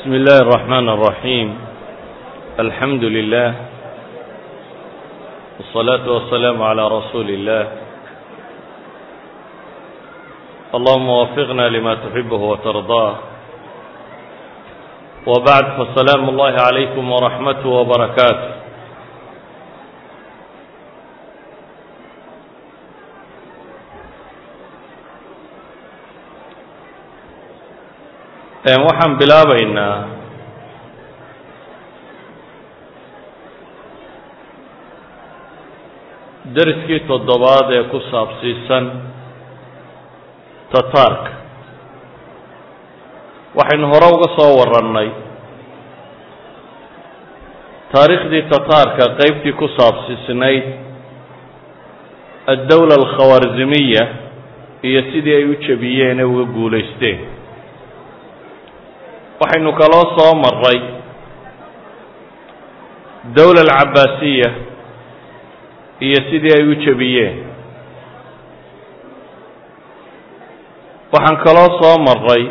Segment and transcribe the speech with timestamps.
[0.00, 1.48] بسم الله الرحمن الرحيم
[2.58, 3.54] الحمد لله
[5.58, 7.64] والصلاة والسلام على رسول الله
[10.74, 13.14] اللهم وفقنا لما تحبه وترضاه
[15.26, 18.59] وبعد فالسلام الله عليكم ورحمته وبركاته
[28.88, 29.96] waxaan bilaabaynaa.
[36.54, 38.84] Dariskii toddobaad ee ku saabsiisan
[40.72, 41.30] tataarka
[43.58, 45.08] waxaynu hore uga soo warannay.
[47.92, 50.64] Taariikhdii tataarka qeybtii ku saabsiisnayd
[52.52, 54.04] addowla alkhawarzimiya
[54.88, 57.18] iyo sidii ay u jebiyeen ee uga guulaysteen
[59.40, 60.78] waxaynu kaloo soo maray
[63.36, 64.48] dowla alcabaasiya
[66.00, 67.36] iyo sidii ay u jebiyeen.
[71.12, 72.42] Waxaan kaloo soo maray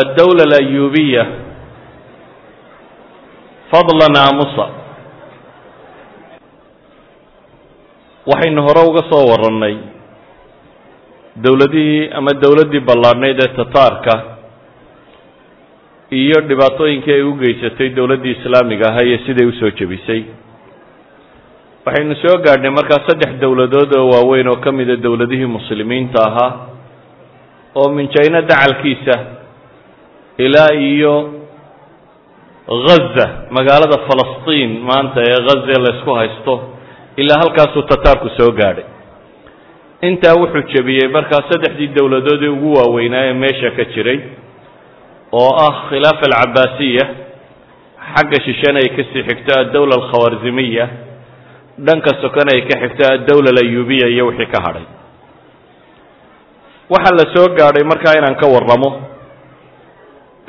[0.00, 1.24] addowla alayuubiya
[3.70, 4.66] fadla naamusa.
[8.26, 9.76] Waxaynu hore uga soo warannay
[11.36, 14.14] dowladihii ama dowladdii ballaadhnayd ee tataarka
[16.20, 20.22] iyo dhibaatooyinkii ay u geysatay dowladdii islaamiga ahaa iyo siday u soo jebisay.
[21.86, 26.50] Waxaynu soo gaadhnay markaa saddex dowladood oo waaweyn oo ka mida dowladihii muslimiinta ahaa
[27.74, 29.16] oo minjayno dacalkiisa
[30.38, 31.14] ilaa iyo
[32.86, 36.54] ghaza magaalada falastiin maanta ee ghaza laysku haysto
[37.16, 38.84] ilaa halkaasuu tataarku soo gaadhay
[40.08, 41.08] intaa wuxuu jebiyey.
[41.16, 44.18] Markaa saddexdii dowladood ee ugu waaweynaa ee meesha ka jiray
[45.40, 47.04] oo ah khilaafa alcabaasiya
[48.14, 50.86] xagga shishana ay ka sii xigto addowla alkhawarzimiya
[51.86, 54.86] dhanka sokona ay ka xigto addowla alayuubiya iyo wixii ka hadhay.
[56.92, 58.90] Waxaa la soo gaadhay markaa inaan ka warramo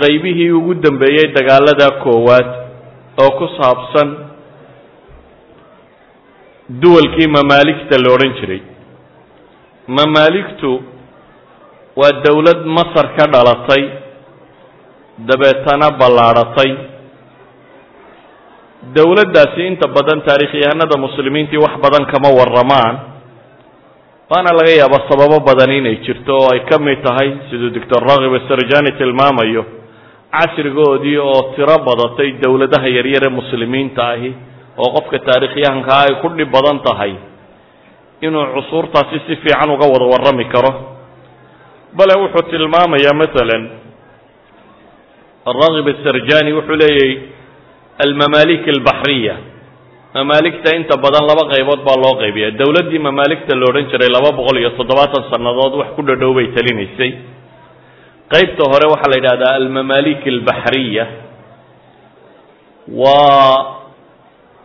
[0.01, 2.47] qaybihii ugu dambeeyey dagaalada koowaad
[3.23, 4.09] oo ku saabsan
[6.83, 8.61] duwalkii mamaaligta la odhan jiray
[9.87, 10.71] mamaaligtu
[11.95, 13.83] waa dowlad masar ka dhalatay
[15.29, 16.71] dabeetana ballaadhatay
[18.95, 22.95] dowladdaasi inta badan taarikhyahanada muslimiintii wax badan kama warramaan
[24.31, 28.33] waana laga yaabaa sababo badan inay jirto oo ay ka mid tahay siduu doctor rakhib
[28.39, 29.63] asarjani tilmaamayo
[30.33, 34.31] casrigoodii oo tiro badatay dowladaha yaryar ee muslimiinta ahi
[34.83, 37.13] oo qofka taarikhyahankaa ay ku dhib badan tahay
[38.27, 40.71] inuu cusuurtaasi si fiican uga wada warrami karo.
[41.97, 43.63] Bale wuxuu tilmaamayaa masalan
[45.51, 47.13] arakhib asarjani wuxuu leeyahy
[48.05, 49.35] almamaalik albaxriya
[50.15, 54.57] mamaaligta inta badan laba qaybood baa loo qaybiya dowladdii mamaaligta la odhan jiray laba boqol
[54.61, 57.11] iyo toddobaatan sannadood wax ku dhadhow bay talinaysay.
[58.33, 61.05] Qaybta hore waxaa la yidhahdaa almamaalik albaxriya
[63.01, 63.57] waa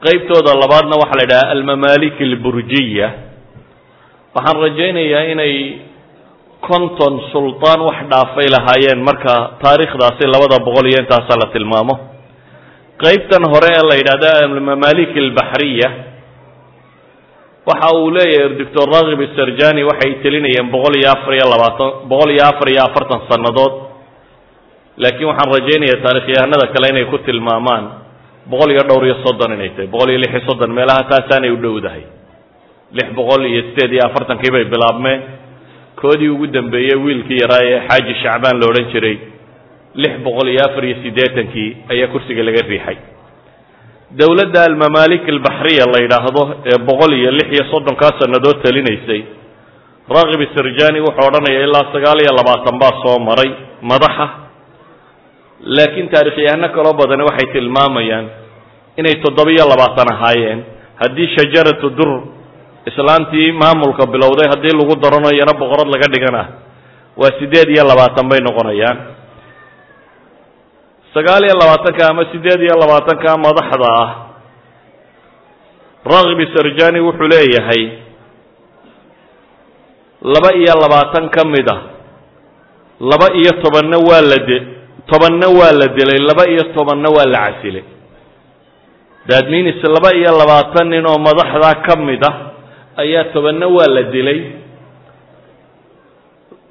[0.07, 3.09] qaybtooda labaadna waxaa la yidhahdaa almamaalik alburjiya
[4.39, 5.55] waxaan rajaynayaa inay
[6.69, 11.95] konton sultaan wax dhaafay lahaayeen marka taariikhdaasi labada boqol iyo intaasaa la tilmaamo.
[13.05, 15.89] Qaybtan hore ee la yidhahda almamaalik albaxriya
[17.69, 22.43] waxa uu leeyahay doctor rakhib asarjani waxay telinayeen boqol iyo afar iyo labaatan boqol iyo
[22.51, 23.75] afar iyo afartan sannadood.
[25.03, 27.85] Laakiin waxaan rajaynayaa taarikhyahanada kale inay ku tilmaamaan
[28.53, 31.59] boqol iyo dhowr iyo soddon inay tahay boqol iyo lix iyo soddon meelaha taasaanay u
[31.65, 32.03] dhowdahay
[32.97, 35.21] lix boqol iyo sideed iyo afartankii bay bilaabmeen
[36.01, 39.17] koodii ugu dambeeyey wiilkii yaraa ee xaaji shacbaan la odhan jiray
[40.03, 42.97] lix boqol iyo afar iyo siddeetankii ayaa kursiga laga riixay.
[44.21, 49.21] Dowladda almamaalik albaxriya la yidhaahdo ee boqol iyo lix iyo soddonkaa sannadood talinaysay
[50.17, 53.51] rakhib sarjani wuxuu odhanaya ilaa sagaal iyo labaatan baa soo maray
[53.91, 54.27] madaxa.
[55.77, 58.27] Laakiin taarikhyahanno kaloo badani waxay tilmaamayaan
[59.01, 60.61] inay toddobiyo labaatan ahaayeen.
[61.03, 62.11] Haddii shajaratu dur
[62.87, 66.43] islaantii maamulka bilowday haddii lagu darano iyana boqorad laga dhigana
[67.17, 68.99] waa siddeed iyo labaatan bay noqonayaan.
[71.15, 74.11] Sagaal iyo labaatanka ama siddeed iyo labaatanka madaxda ah
[76.13, 77.83] rakhib sarjani wuxuu leeyahay
[80.23, 81.77] laba iyo labaatan ka mid a
[83.11, 84.59] laba iyo tobanna waa la de
[85.11, 87.85] tobanna waa la dilay laba iyo tobanna waa la casilay.
[89.29, 89.45] That
[89.97, 92.35] laba iyo labaatan nin oo madaxdaa ka mid ah
[93.03, 94.41] ayaa tobanna waa la dilay.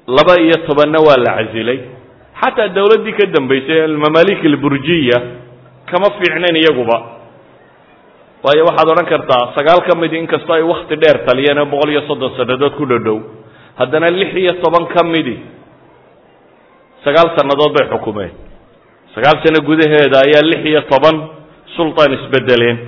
[0.06, 1.78] Laba iyo tobanna waa la casilay.
[2.40, 5.18] Xataa dawladdii ka dambaysay almamalik alburjiya
[5.90, 6.96] kama fiicnayn iyaguba.
[8.44, 12.02] Waayo waxaad odhan kartaa sagaal ka midi inkastoo ay wakti dheer taliyeen oo boqol iyo
[12.08, 13.18] soddon sannadood ku dhodhow
[13.78, 15.36] haddana lix iyo toban ka midi.
[17.04, 18.30] Sagaal sannadood bay xukumeen.
[19.14, 21.16] Sagaal sano gudaheeda ayaa lix iyo toban
[21.76, 22.78] sultan isbedeleen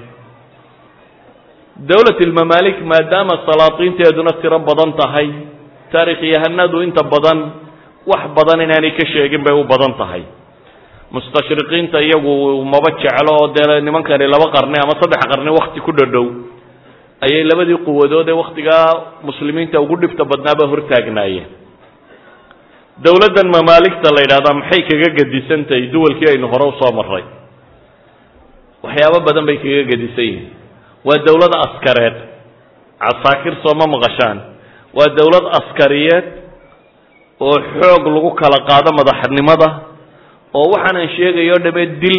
[1.89, 5.29] dawlat almamalik maadaama salaatiinteeduna tiro badan tahay
[5.93, 7.39] taarikhyahanadu inta badan
[8.07, 10.23] wax badan inaanay ka sheegin bay u badan tahay.
[11.11, 16.27] Mustashriqiinta iyagu maba jeclo oo dee nimankani laba qarni ama saddex qarni wakti ku dhodhow
[17.27, 18.87] ayay labadii quwadood ee waktigaa
[19.29, 21.49] muslimiinta ugu dhibta badnaaba hortaagnaayeen.
[23.05, 27.25] Dawladdan mamaaligta la yidhahdaa maxay kaga gedisantahay duwalkii aynu hore u soo maray
[28.85, 30.47] waxyaabo badan bay kaga gedisan yihiin
[31.09, 32.17] waa dawlad askareed.
[33.03, 34.39] Casaakir sooma maqashaan.
[34.97, 36.27] Waa dawlad askariyeed
[37.41, 39.69] oo xoog lagu kala qaado madaxnimada
[40.59, 42.19] oo waxaanan sheegayo dhame dil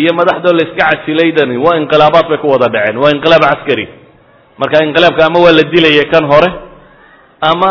[0.00, 1.56] iyo madaxdoo la iska casilaydani.
[1.64, 2.96] Waa inqilaabaad bay ku wada dhaceen.
[3.02, 3.86] Waa inqilaab caskari
[4.60, 6.50] marka inqilaabka ama waa la dilaya kan hore
[7.50, 7.70] ama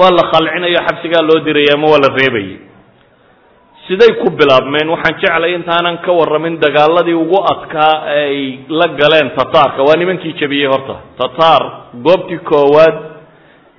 [0.00, 2.56] waa la khalcinayo xabsigaa loo diraya ama waa la reebayay
[3.88, 9.82] siday ku bilaabmeen waxaan jeclay intaanan ka warramin dagaaladii ugu adkaa ay la galeen tataarka
[9.82, 10.96] waa nimankii jebiyey horta.
[11.20, 11.62] Tataar
[12.06, 12.96] goobtii koowaad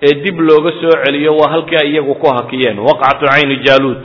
[0.08, 2.80] ee dib looga soo celiyo waa halkii ay iyagu ku hakiyeen.
[2.80, 4.04] Waqcatu cayni jaaluud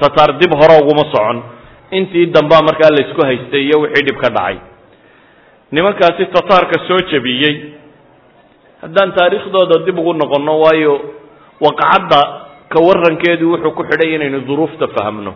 [0.00, 1.42] tataar dib hore uguma socon.
[1.90, 4.56] Intii dambaa markaa la isku haystay iyo wixii dhib ka dhacay.
[5.72, 7.54] Nimankaasi tataarka soo jebiyey.
[8.82, 10.94] Haddaan taariikhdooda dib ugu noqonno waayo
[11.60, 12.20] waqcadda
[12.72, 15.32] ka warankeedu wuxuu ku xidhay inaynu duruufta fahmno.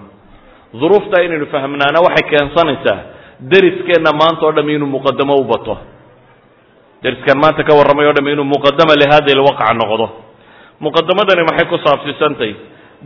[0.80, 2.98] Duruufta inaynu fahmnaana waxay keensanaysaa
[3.52, 5.74] deriskeenna maanta o dham inuu muqadamo u bato.
[7.02, 10.06] Deriskan maanta ka warramay o dham inuu muqadama lihadi lwaqca noqdo.
[10.84, 12.52] Muqadamadani maxay ku saabsiisantahy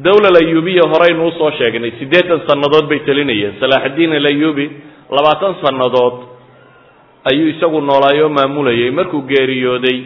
[0.06, 4.66] dawla alayubiya horeynu u soo sheegnay siddeetan sannadood bay telinayeen salaaxaddiin alayubi
[5.16, 6.14] labaatan sannadood
[7.30, 9.98] ayuu isagu noolaayoo maamulayay markuu geeriyooday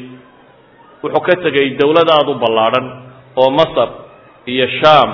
[1.02, 2.87] wuxuu ka tegay dawlad aada u ballaadhan
[3.43, 3.88] oo masar
[4.47, 5.11] iyo shaam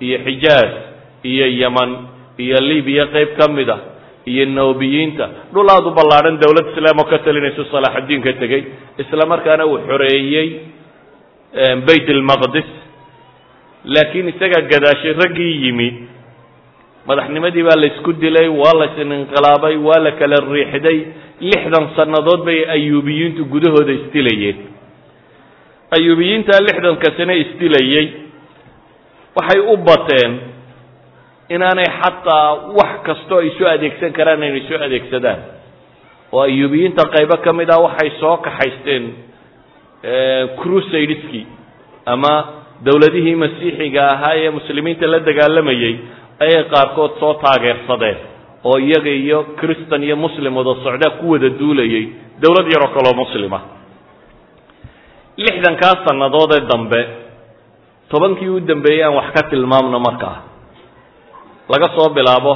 [0.00, 0.70] iyo xijaaz
[1.32, 1.90] iyo yeman
[2.38, 3.78] iyo libiya qayb ka mid a
[4.26, 8.62] iyo noobiyiinta dhul aada u ballaadhan dawlad islaam oo ka talinaysu salaaxaddiin ka tegey.
[8.98, 10.48] Isla markaana uu xoreeyey
[11.88, 12.68] bayt almaqdis
[13.94, 15.88] laakiin isagaa gadaashay raggii yimi
[17.06, 20.98] madaxnimadii baa la isku dilay waa la isinqhilaabay waa la kala riixday.
[21.42, 24.58] Lixdan sannadood bay ayuubiyiintu gudahooda isdilayeen
[25.96, 28.06] ayuubiyiintaa lixdanka sane isdilayey
[29.36, 30.32] waxay u bateen
[31.54, 32.46] inaanay xataa
[32.78, 35.40] wax kastoo ay soo adeegsan karaan inay soo adeegsadaan.
[36.32, 39.04] Oo ayuubiyiinta qaybo ka mid ah waxay soo kaxaysteen
[40.60, 41.46] crusadeskii
[42.12, 42.34] ama
[42.86, 45.94] dawladihii masiixiga ahaa ee muslimiinta la dagaalamayey
[46.44, 48.16] ayay qaarkood soo taageersadeen
[48.70, 52.04] oo iyaga iyo christan iyo muslim wada socdaa ku wada duulayay
[52.42, 53.58] dawlad yaroo kaloo muslima
[55.44, 57.00] lixdankaa sannadood ee dambe
[58.12, 60.36] tobankii u dambeeyey aan wax ka tilmaamno markaa
[61.72, 62.52] laga soo bilaabo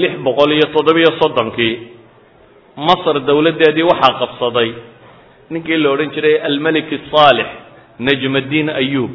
[0.00, 1.74] lix boqol iyo toddobiyo soddonkii
[2.88, 4.70] masar dawladdeedii waxaa qabsaday
[5.50, 7.48] ninkii la odhan jiray almelik saalix
[8.06, 9.12] najmaddiin ayub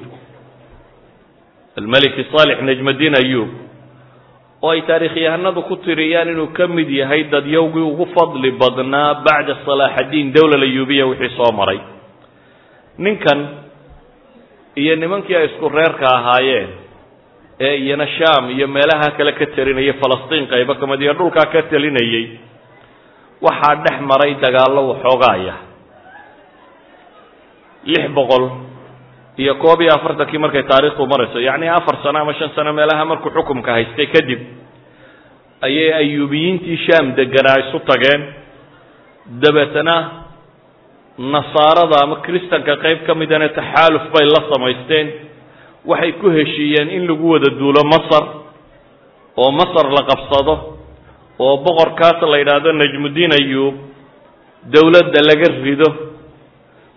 [1.79, 3.49] almelik saalix najmaddiin ayub
[4.61, 10.33] oo ay taarikhyahanadu ku tiriyaan inuu ka mid yahay dadyowgii ugu fadli badnaa bacda salaaxaddiin
[10.35, 11.79] dawla ayubiya wixii soo maray.
[12.97, 13.39] Ninkan
[14.81, 16.69] iyo nimankii ay isku reerka ahaayeen
[17.67, 21.61] ee iyana sham iyo meelaha kale ka talinayay falastiin qaybo ka mid iyo dhulkaa ka
[21.71, 22.25] talinayey
[23.47, 25.55] waxaa dhex maray dagaallo waxoogaaya
[27.91, 28.43] lix boqol
[29.43, 33.31] iyo koob iyo afartankii markay taariikhdu marayso yacni afar sano ama shan sano meelaha markuu
[33.35, 34.39] xukumka haystay kadib
[35.67, 38.21] ayay ayuubiyiintii sham deganaa isu tageen.
[39.43, 39.95] Dabeetana
[41.19, 45.07] nasaarada ama kristanka qayb ka midana taxaaluf bay la samaysteen.
[45.85, 48.23] Waxay ku heshiiyeen in lagu wada duulo masar
[49.37, 50.55] oo masar la qabsado
[51.39, 53.75] oo boqorkaas la yidhaahdo najmuddiin ayuub
[54.73, 55.89] dawladda laga rido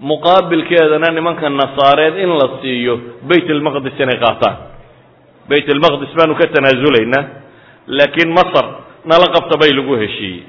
[0.01, 4.57] muqaabilkeedana nimanka nasaareed in la siiyo bayt almaqdis inay qaataan.
[5.49, 7.25] Bayt almaqdis baanu ka tanaasulaynaa
[7.87, 8.67] laakiin masar
[9.11, 10.43] nala qabta bay lagu heshiiyey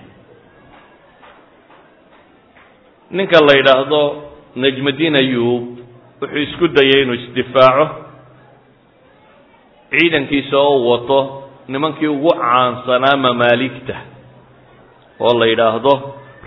[3.18, 4.02] ninka la yidhaahdo
[4.64, 5.64] najmuddiin ayuub
[6.22, 7.86] wuxuu isku dayay inuu isdifaaco
[9.92, 11.20] ciidankiisa oo wato
[11.68, 13.96] nimankii ugu caansanaa mamaaligta
[15.20, 15.94] oo la yidhaahdo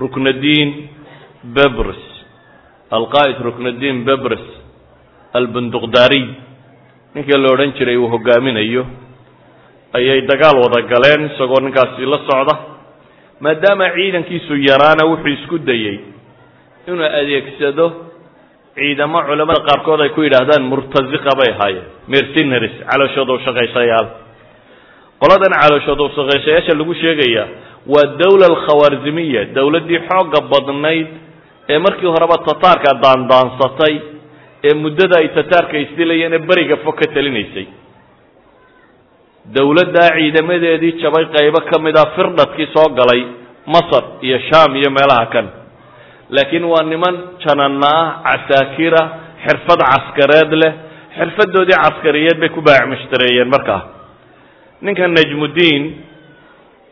[0.00, 0.70] ruknadiin
[1.56, 2.02] bebrs
[2.96, 4.44] alqaa'id ruknadiin bebrs
[5.38, 6.26] albunduqdaariy
[7.14, 8.82] ninkii la odhan jiray uu hogaaminayo
[9.98, 12.54] ayay dagaal wada galeen isagoo ninkaasi la socda
[13.44, 15.96] maadaama ciidankiisu yaraana wuxuu isku dayey
[16.90, 17.86] inuu adeegsado
[18.78, 24.06] ciidamo culamada qaarkood ay ku yidhaahdaan murtaziqa bay ahaayeen mercenaries calooshooda u shaqaysayaal.
[25.22, 27.44] Qoladan calooshooda u shaqaysayaasha lagu sheegaya
[27.94, 31.08] waa dawla alkhawaarzimiya dawladdii xoogga badnayd
[31.74, 33.94] ee markii horeba tataarka daandaansatay
[34.68, 37.66] ee muddada ay tataarka isdilayeen ee beriga fog ka talinaysay
[39.56, 43.20] dawladdaa ciidamadeedii jabay qaybo ka mid a firdhadkii soo galay
[43.74, 45.46] masar iyo sham iyo meelaha kan
[46.34, 49.02] laakiin waa niman janana ah casaakira
[49.44, 50.72] xirfad caskareed leh.
[51.18, 53.82] Xirfadoodii caskariyeed bay ku baacmushtareeyeen markaa
[54.84, 55.82] ninka najmudiin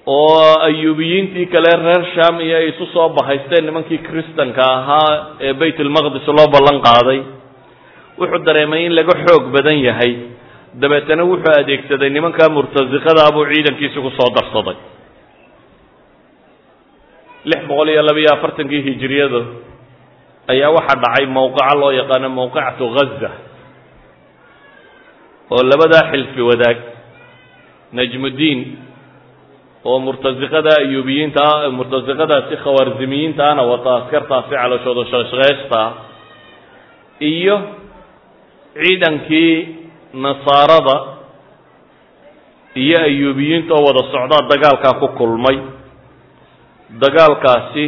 [0.06, 5.10] oo ayuubiyiintii kale reer sham iyo ay isu soo bahaysteen nimankii kristanka ahaa
[5.46, 7.20] ee bayt ulmaqdis loo ballan qaaday
[8.18, 10.12] wuxuu dareemay in laga xoog badan yahay.
[10.82, 14.76] Dabeetana wuxuu adeegsaday nimankaa murtasiqada buu ciidankiisi ku soo darsaday
[17.50, 19.40] lix boqol iyo labiyo afartankii hijiriyadu
[20.52, 23.30] ayaa waxaa dhacay mowqaca loo yaqaano mowqicatu ghaza
[25.54, 26.78] oo labadaa xilfi wadaag
[27.98, 28.60] najmudiin
[29.90, 35.80] oo murtasiqada ayuubiyiinta ah murtasiqadaasi khawaarzimiyiinta ahna wata askartaasi calooshooda shaqshaqeysta
[37.32, 37.56] iyo
[38.82, 39.52] ciidankii
[40.24, 40.96] nasaarada
[42.82, 45.56] iyo ayuubiyiinta oo wada socdaa dagaalkaa ku kulmay
[46.90, 47.84] dagaalkaasi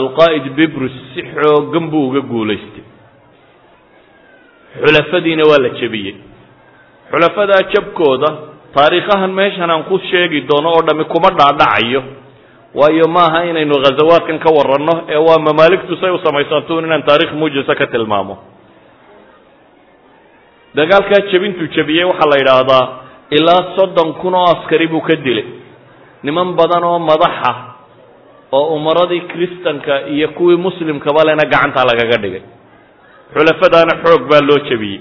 [0.00, 2.84] alqaa'id bibrus si xoogan buu uga guulaystay.
[4.84, 6.14] Xulafadiina waa la jebiyey.
[7.10, 8.28] Xulafadaa jabkooda
[8.74, 12.02] taariikhahan meeshan aan ku sheegi doono oo dhami kuma dhaadhacayo.
[12.74, 17.74] Waayo maaha inaynu ghazawaadkan ka waranno ee waa mamaaligtu say u samaysantuun inaan taarikh muujisa
[17.74, 18.38] ka tilmaamo.
[20.74, 22.84] Dagaalkaa jebintuu jebiyey waxaa la yidhaahdaa
[23.30, 25.44] ilaa soddon kun oo askari buu ka dilay.
[26.22, 27.52] Niman badan oo madaxa
[28.52, 32.42] oo umaradii kristanka iyo kuwii muslimkaba lena gacantaa lagaga dhigay.
[33.34, 35.00] Xulafadaana xoog baa loo jebiyey.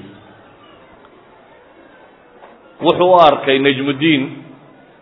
[2.84, 4.24] Wuxuu u arkay najmudiin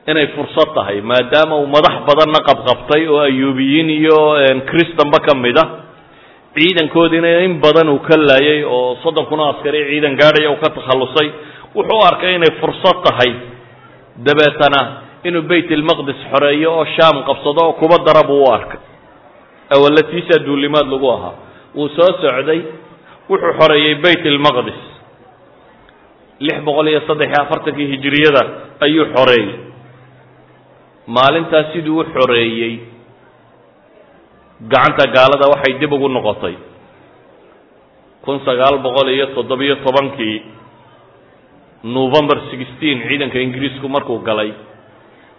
[0.07, 4.17] inay fursad tahay maadaama uu madax badanna qabqabtay oo ayuubiyiin iyo
[4.69, 5.65] kristanba ka mid a
[6.55, 10.69] ciidankoodiina in badan uu ka laayay oo soddon kun oo askari ciidan gaadhaya uu ka
[10.77, 11.27] takhallusay.
[11.75, 13.31] Wuxuu u arkay inay fursad tahay
[14.27, 14.81] dabeetana
[15.27, 18.79] inuu bayt ilmaqdis xoreeyo oo shaam qabsado oo kuba dara buu u arkay.
[19.75, 21.33] Awalatiisaa duulimaad lagu ahaa.
[21.75, 22.59] Wuu soo socday
[23.29, 24.79] wuxuu xoreeyey bayt ilmaqdis
[26.45, 28.43] lix boqol iyo saddex iyo afartankii hijiriyada
[28.85, 29.55] ayuu xoreeyey
[31.17, 32.73] maalintaas siduu u xoreeyey
[34.71, 36.55] gacanta gaalada waxay dib ugu noqotay.
[38.25, 40.37] Kun sagaal boqol iyo toddobiyo tobankii
[41.83, 44.51] november sixteen ciidanka ingiriisku markuu galay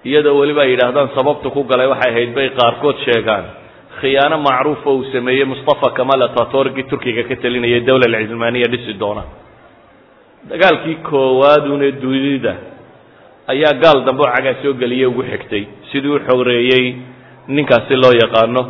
[0.05, 3.45] iyadoo weliba ay yidhaahdaan sababta ku galay waxay ahayd bay qaarkood sheegaan.
[4.01, 9.23] khiyaano macruufa uu sameeyey mustafa kamal atatorgii turkiga ka telinayay dowla alcismaaniya dhisi doona.
[10.51, 12.55] Dagaalkii koowaadune dunida
[13.53, 15.65] ayaa gaal dambe oo cagaa soo geliyey ugu xigtay.
[15.93, 16.87] Sidii u xoreeyey
[17.49, 18.63] ninkaasi loo yaqaano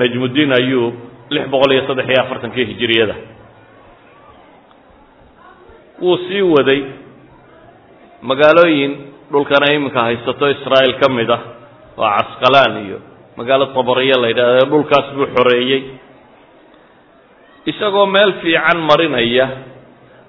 [0.00, 0.94] najmudiin ayub
[1.30, 3.14] lix boqol iyo saddex iyo afartankii hijiriyada
[6.02, 6.80] wuu sii waday
[8.22, 8.92] magaalooyin
[9.32, 11.42] dhulkana iminka haysato israa'iil ka mid ah
[11.98, 12.98] oo casqalaan iyo
[13.38, 15.82] magaalo tabariya la yidhahdo dhulkaas buu xoreeyey.
[17.66, 19.46] Isagoo meel fiican marinaya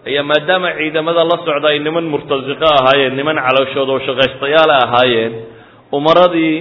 [0.07, 5.33] ayaa maadaama ciidamada la socda ay niman murtasiqo ahaayeen niman calooshooda oo shaqaystayaala ahaayeen
[5.97, 6.55] umaradii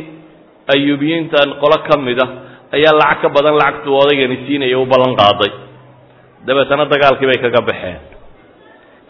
[0.74, 2.26] ayuubiyiintan qolo ka mid a
[2.76, 5.52] ayaa lacag ka badan lacagtuu odaygani siinaya u ballan qaaday.
[6.46, 8.00] Dabeetana dagaalkii bay kaga baxeen.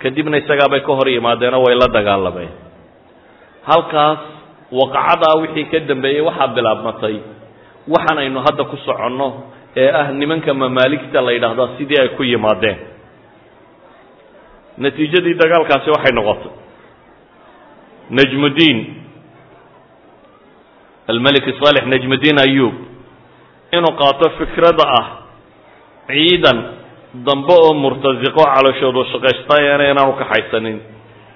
[0.02, 2.52] Kadibna isagaabay ka hor yimaadeenoo way la dagaalameen
[3.68, 4.18] halkaas
[4.80, 7.16] waqacadaa wixii ka dambeeyey waxaa bilaabmatay.
[7.94, 9.28] Waxaan aynu hadda ku soconno
[9.76, 12.78] ee ah nimanka mamaaligta la yidhaahdaa sidii ay ku yimaadeen.
[14.78, 16.52] Natiijadii dagaalkaasi waxay noqotay.
[18.10, 18.78] Najmudiin
[21.12, 22.74] almelik saalex najmudiin ayub
[23.76, 25.06] inuu qaato fikrada ah
[26.08, 26.58] ciidan
[27.26, 30.76] dambe oo murtasiqo calooshoodu shaqaystayeena inaanu kaxaysanin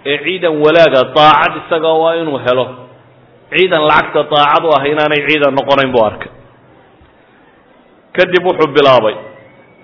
[0.07, 2.67] ee ciidan walaaga daacad isaga waa inuu helo.
[3.53, 6.31] Ciidan lacagta daacad u ah inaanay ciidan noqonayn buu arkay.
[8.17, 9.15] Kadib wuxuu bilaabay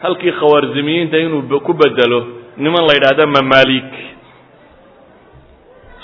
[0.03, 2.21] halkii khawaarzimiyiinta inuu ku bedelo
[2.57, 3.91] niman la yidhaahdo mamaalik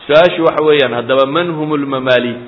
[0.07, 2.47] su'aashu waxa weeyaan haddaba man hum lmamaalik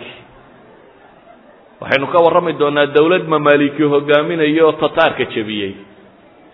[1.81, 5.75] waxaynu ka warrami doonaa dawlad mamaaliki hogaaminayo oo tataarka jebiyey.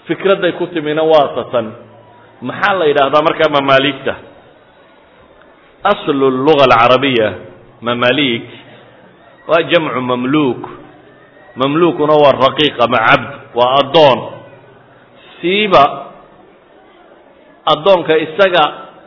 [0.09, 1.67] Fikradday ku timina waa tatan
[2.43, 4.15] maxaa la yidhaahdaa markaa mamaaligta
[5.85, 7.29] aslu luga alcarabiya
[7.81, 8.45] mamalik
[9.49, 10.63] waa jamcu mamluuk
[11.57, 14.19] mamluukuna waa raqiiq ama cabd waa addoon
[15.41, 15.85] siiba
[17.73, 18.65] addoonka isaga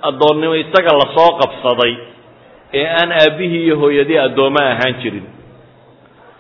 [0.10, 1.94] addoonnimo isaga la soo qabsaday
[2.74, 5.26] ee aan aabbihii iyo hooyadii addoommo ahaan jirin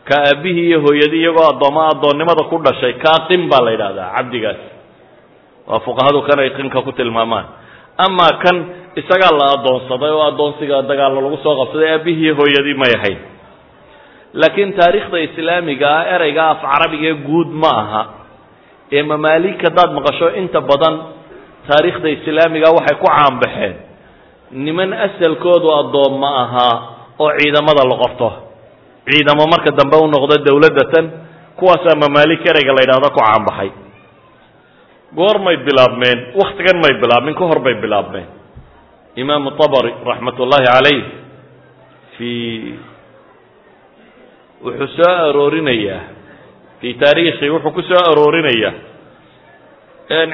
[0.09, 4.61] ka aabbihii iyo hooyadii iyagoo addoommo addoonnimada ku dhashay kaa qin baa la yidhahdaa cabdigaas
[5.67, 7.45] waa fuqahadu kan ay qinka ku tilmaamaan
[8.05, 8.57] amaa kan
[9.01, 13.19] isagaa la addoonsaday oo addoonsiga dagaallo lagu soo qabsaday aabbihii hooyadii may ahayn.
[14.41, 18.03] Laakiin taariikhda islaamiga ah ereyga af carabigae guud ma aha.
[18.97, 20.95] Ee mamaalik haddaad maqasho inta badan
[21.69, 23.73] taariikhda islaamiga waxay ku caanbaxeen
[24.65, 26.75] niman asalkoodu addoomma ahaa
[27.23, 28.29] oo ciidamada la qorto.
[29.09, 31.05] Ciidamo marka dambe u noqdo dawladda tan
[31.59, 33.69] kuwaasaa mamaalik ereyga la yidhahdo ku caanbaxay
[35.15, 38.27] goor may bilaabmeen waktigan may bilaabmin ka hor bay bilaabmeen.
[39.15, 41.01] Imaamu tabari raxmat ullaahi calayh
[42.17, 42.75] fii
[44.63, 46.01] wuxuu soo aroorinayaa
[46.81, 48.73] fii taariikhi wuxuu ku soo aroorinayaa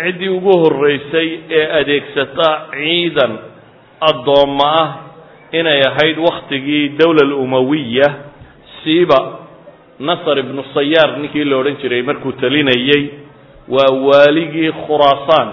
[0.03, 1.29] ciddii ugu horreysay
[1.59, 3.33] ee adeegsata ciidan
[4.09, 4.89] addoommo ah
[5.59, 8.07] inay ahayd waktigii dowla alumawiya
[8.83, 9.19] siiba
[9.99, 13.03] nasar ibnu sayaar ninkii la odhan jiray markuu talinayey
[13.75, 15.49] waa waaligii khuraasaan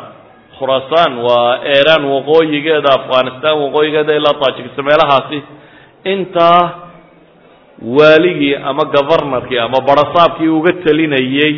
[0.59, 5.39] khuraasaan waa eeraan waqooyigeeda afghanistan waqooyigeeda ilaa taajikista meelahaasi.
[6.05, 6.61] Intaa
[7.83, 11.55] waaligii ama govarnarkii ama barasaabkii uga talinayey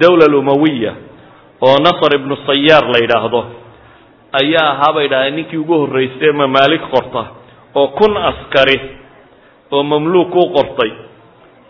[0.00, 0.92] dowla alumawiya
[1.60, 3.40] oo nasar ibnu sayaar la yidhaahdo
[4.42, 7.24] ayaa ahaa bay dhahdeen ninkii ugu horreystay mamaalik qorta
[7.74, 8.80] oo kun askari
[9.70, 10.90] oo mamluuk u qortay.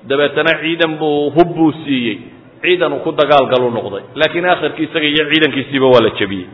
[0.09, 2.19] Dabeetana ciidan buu hub buu siiyey
[2.63, 4.03] ciidan uu ku dagaalgalu noqday.
[4.21, 6.49] Laakiin akhirkii isaga iyo ciidankiisiiba waa la jebiyey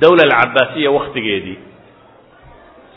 [0.00, 1.58] dowla alcabaasiya wakhtigeedii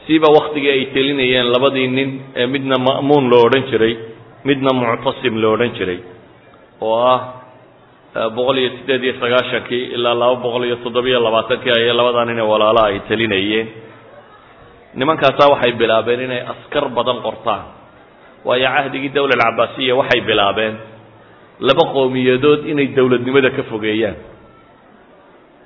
[0.08, 2.10] siba waktigii ay telinayeen labadii nin
[2.42, 3.94] ee midna ma'muun lo odhan jiray
[4.50, 6.00] midna muctasim lo odhan jiray
[6.82, 7.20] oo ah
[8.38, 12.48] boqol iyo siddeed iyo sagaashankii ilaa laba boqol iyo toddobiyo labaatankii ayay labadaa nin ee
[12.54, 13.68] walaalaha ay telinayeen.
[15.00, 17.64] Nimankaasaa waxay bilaabeen inay askar badan qortaan.
[18.48, 20.74] Waayo cahdigii dowla alcabaasiya waxay bilaabeen
[21.60, 24.16] laba qowmiyadood inay dowladnimada ka fogeeyaan.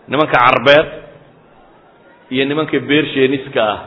[0.07, 0.87] Nimanka carbeed
[2.31, 3.79] iyo nimanka beersheniska ah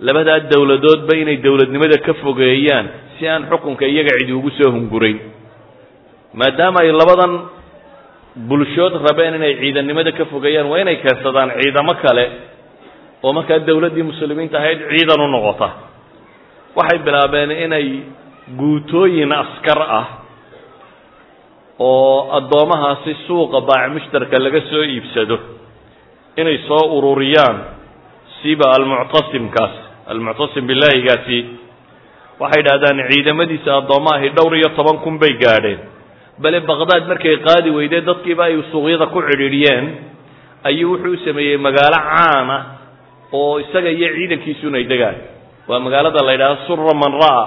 [0.00, 2.86] labadaa dowladoodba inay dowladnimada ka fogeeyaan
[3.18, 5.18] si aan xukunka iyaga cidi ugu soo hungurayn.
[6.34, 7.32] Maadaama ay labadan
[8.48, 12.24] bulshood rabeen inay ciidannimada ka fogeeyaan waa inay keensadaan ciidamo kale
[13.22, 15.68] oo markaa dowladdii muslimiinta ahayd ciidan u noqota.
[16.76, 17.86] Waxay bilaabeen inay
[18.60, 20.06] guutooyin askar ah
[21.78, 25.36] oo addoomahaasi suuqa baac mushtarka laga soo iibsado
[26.36, 27.56] inay soo ururiyaan
[28.42, 29.74] siba almuctasimkaas
[30.12, 31.38] almuctasim bilaahigaasi
[32.40, 35.80] waxay idhahdaan ciidamadiisa addoommaahi dhowr iyo toban kun bay gaadheen.
[36.36, 39.84] Bale baqdaad markay qaadi weydee dadkiiba ay suuqyada ku cidhiidhiyeen
[40.68, 42.62] ayuu wuxuu sameeyey magaalo caan ah
[43.32, 45.16] oo isaga iyo ciidankiisuna ay degaan.
[45.68, 47.44] Waa magaalada la yidhahdo sura man ra'a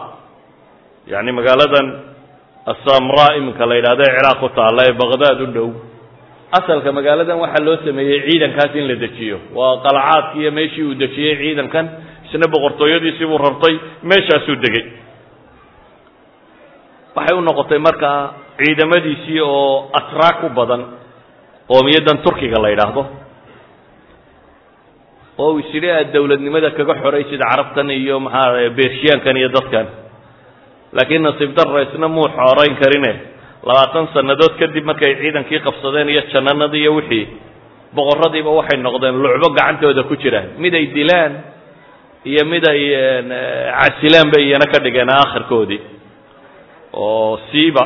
[1.08, 1.88] yacni magaaladan
[2.74, 5.70] asamra iminka la yidhahdo ee ciraaq ku taalla ee baqdaad u dhow.
[6.60, 9.38] Asalka magaaladan waxaa loo sameeyey ciidankaas in la dejiyo.
[9.58, 11.86] Waa qalcaadkii iyo meeshii uu dejiyey ciidankan
[12.26, 13.76] isna boqortooyadiisii buu rartay
[14.12, 14.86] meeshaasuu degey
[17.16, 18.20] waxay u noqotay markaa
[18.60, 20.82] ciidamadiisii oo atraa ku badan
[21.72, 23.02] qoomiyadan turkiga la yidhaahdo
[25.44, 29.86] oo uu isidhi aad dowladnimada kaga xoraysid carabtan iyo maxaa beershiyaankan iyo dadkan
[30.95, 33.13] laakiin nasiib darra isna muu xorayn karine.
[33.67, 37.25] Labaatan sannadood kadib markay ciidankii qabsadeen iyo jannanadii iyo wixii
[37.95, 41.34] boqorradiiba waxay noqdeen lucbo gacantooda ku jira mid ay dilaan
[42.32, 42.82] iyo mid ay
[43.80, 45.82] casilaan bay iyana ka dhigeen aakhirkoodii.
[46.93, 47.84] Oo siiba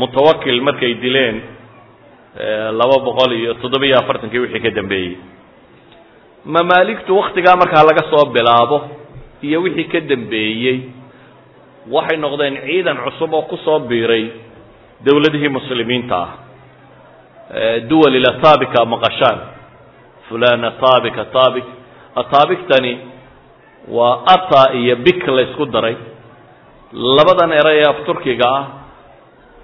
[0.00, 1.36] mutawakil markay dileen
[2.78, 5.14] laba boqol iyo toddobiyo afartankii wixii ka dambeeyey.
[6.44, 8.78] Mamaaligtu waktigaa markaa laga soo bilaabo
[9.42, 10.76] iyo wixii ka dambeeyey
[11.90, 14.24] waxay noqdeen ciidan cusub oo ku soo biiray
[15.04, 16.30] dowladihii muslimiinta ah.
[17.88, 19.38] Duwal ilatabika maqashaan.
[20.28, 21.66] Fulan atabik atabik
[22.16, 22.92] ataabigtani
[23.88, 25.96] waa ata iyo bik la isku daray.
[26.92, 27.98] Labadan eray ee af
[28.42, 28.64] ah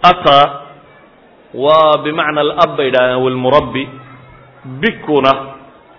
[0.02, 0.38] ata
[1.54, 3.84] waa bimacna alab bay yidhahdeen walmurabbi
[4.80, 5.32] bikuna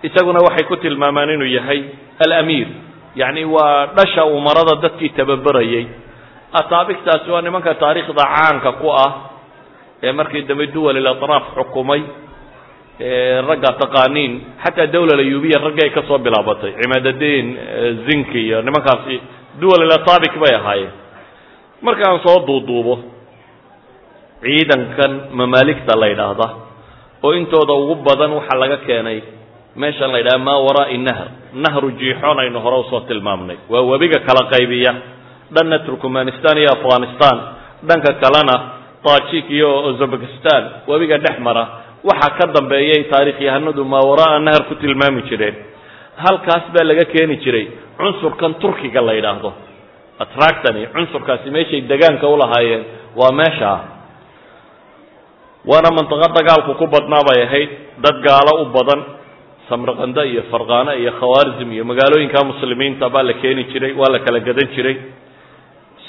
[0.02, 1.80] isaguna waxay ku tilmaamaan inuu yahay
[2.26, 2.68] alamiir
[3.16, 6.03] yacni waa dhasha umarada dadkii tababerayey
[6.60, 9.10] ataabigtaasi waa nimanka taariikhda caanka ku ah
[10.02, 12.02] ee markii dambe duwal ilatraaf xukumay
[13.48, 14.32] ragga taqaaniin
[14.64, 17.46] xataa dawla ayubiya raggii ay ka soo bilaabatay cimaadadiin
[18.06, 19.16] zinki iyo nimankaasi
[19.60, 20.92] duwal ilatabic bay ahaayeen.
[21.86, 22.94] Markaan soo duuduubo
[24.42, 26.48] ciidankan mamaaligta la yidhaahda
[27.24, 29.18] oo intooda ugu badan waxaa laga keenay
[29.82, 31.28] meeshan la yidhaha maa waraa'i nahr?
[31.64, 33.56] Nahru jiixoon aynu hore u soo tilmaamnay.
[33.72, 34.92] Waa webiga kala qaybiya
[35.52, 37.36] dhanna turkmanistan iyo afghanistan.
[37.88, 38.56] Dhanka kalena
[39.04, 40.62] tajik iyo uzbekistan.
[40.88, 41.64] Webiga dhex mara.
[42.04, 45.56] Waxaa ka dambeeyay taarikhyahanadu maa waraa'a nahr ku tilmaami jireen
[46.24, 47.66] halkaas baa laga keeni jiray
[47.98, 49.50] cunsurkan turkiga la yidhaahdo
[50.24, 52.82] atractani cunsurkaasi meeshay degaanka ulahaayeen
[53.20, 53.78] waa meeshaa
[55.70, 57.70] waana mantiqo dagaalku ku badnaa bay ahayd.
[58.04, 59.00] Dad gaalo u badan
[59.68, 64.40] samraqanda iyo farqaano iyo khawaarizm iyo magaalooyinka muslimiinta baa la keeni jiray waa la kala
[64.40, 64.96] gadan jiray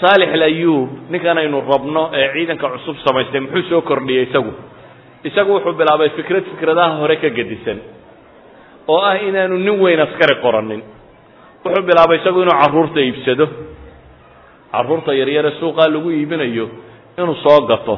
[0.02, 4.52] saalix alayub ninkan aynu rabno ee ciidanka cusub samaystay muxuu soo kordhiyey isagu?
[5.30, 7.80] Isagu wuxuu bilaabay fikrad fikradaha hore ka gedisan
[8.88, 10.82] oo ah inaanu nin weyn askari qoranin
[11.66, 13.46] wuxuu bilaabay isagu inuu carruurta iibsado.
[14.76, 16.66] Carruurta yaryare suuqaa lagu iibinayo
[17.18, 17.96] inuu soo gato.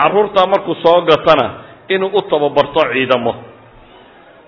[0.00, 1.46] Carruurtaa markuu soo gatana
[1.88, 3.32] inuu u tababarto ciidamo.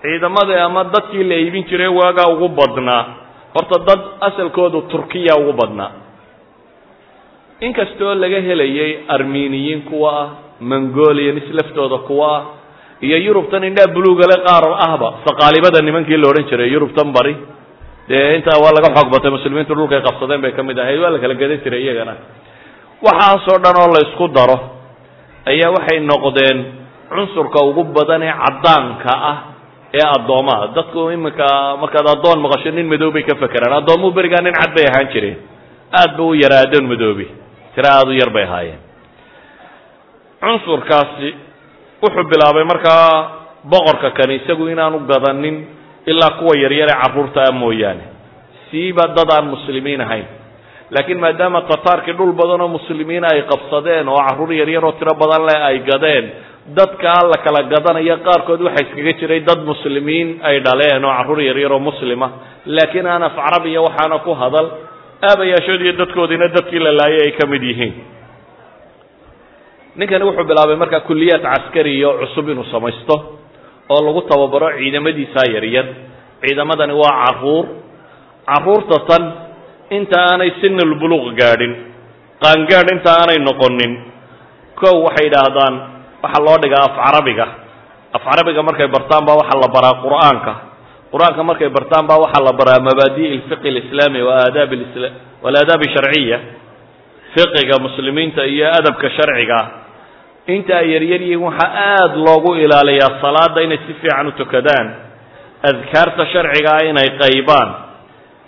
[0.03, 3.03] Ciidamadii ama dadkii la iibin jiray waagaa ugu badnaa
[3.57, 5.91] horta dad asalkoodu turkiya ugu badnaa
[7.67, 10.29] inkastoo laga helayay armeniyiin kuwa ah
[10.61, 12.43] mongolians laftooda kuwa ah
[13.07, 17.37] iyo yurubtan indhaa bulugale qaar ahba saqaalibada nimankii la odhan jiray yurubtan bari.
[18.09, 19.31] Dee intaa waa laga xoog batay
[19.69, 22.15] dhulkay qabsadeen bay ka mid ahayd waa la kala gadan jiray iyagana.
[23.05, 24.57] Waxaasoo dhan oo la isku daro
[25.53, 26.59] ayaa waxay noqdeen
[27.11, 29.37] cunsurka ugu badan ee caddaanka ah
[29.97, 31.47] ee addoomaha dadku iminka
[31.83, 35.39] markaad addoon maqasho nin madow bay ka fekeraan addoomuhu berigaa nin cad bay ahaan jireen.
[36.01, 37.27] Aad ba u yaraa addoon madoobi.
[37.75, 38.81] Tira aada u yar bay ahaayeen.
[40.41, 41.29] Cunsurkaasi
[42.03, 43.09] wuxuu bilaabay markaa
[43.65, 45.57] boqorka kani isagu inaanu gadanin
[46.07, 48.05] ilaa kuwa yaryare carruurta ah mooyaane.
[48.71, 50.27] Siiba dad aan muslimiin ahayn
[50.95, 55.43] laakiin maadaama tataarkii dhul badan oo muslimiina ay qabsadeen oo carruur yaryar oo tiro badan
[55.49, 56.25] leh ay gadeen
[56.79, 61.73] dadkaa la kala gadanaya qaarkood waxaa iskaga jiray dad muslimiin ay dhaleen oo carruur yaryar
[61.73, 62.29] oo muslima
[62.77, 64.67] laakiin aan af carabiya waxaana ku hadal
[65.31, 67.95] aabayaashood iyo dadkoodiina dadkii la laayay ay ka mid yihiin.
[69.97, 73.15] Ninkani wuxuu bilaabay markaa kuliyaad caskariya oo cusub inuu samaysto
[73.93, 75.87] oo lagu tababaro ciidamadiisaa yaryar.
[76.45, 77.65] Ciidamadani waa carruur
[78.51, 79.23] carruurta tan
[79.91, 81.73] inta aanay sinulbuluuq gaadhin
[82.43, 83.93] qaangaadh inta aanay noqonin.
[84.77, 85.75] Kow waxay yidhaahdaan
[86.23, 87.47] waxaa loo dhigaa af carabiga.
[88.13, 90.53] Af carabiga markay bartaan baa waxaa la baraa qur'aanka.
[91.13, 94.71] Qur'aanka markay bartaan baa waxaa la baraa mabaadi' alfiqi alislaami wa aadaab
[95.45, 96.39] walaadaab sharciya
[97.35, 99.61] fiqiga muslimiinta iyo adabka sharciga.
[100.47, 104.87] Inta ay waxaa aada loogu ilaaliyaa salaada inay si fiican u tukadaan.
[105.63, 107.86] Adkaarta sharciga inay qaybaan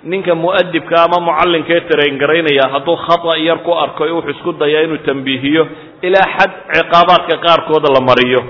[0.05, 5.63] ninka mu'adibka ama mucallinkee taraingaraynaya hadduu khata yar ku arko wuxuu isku dayaa inuu tambiihiyo
[6.07, 8.43] ilaa xad ciqaabaadka qaarkood la mariyo.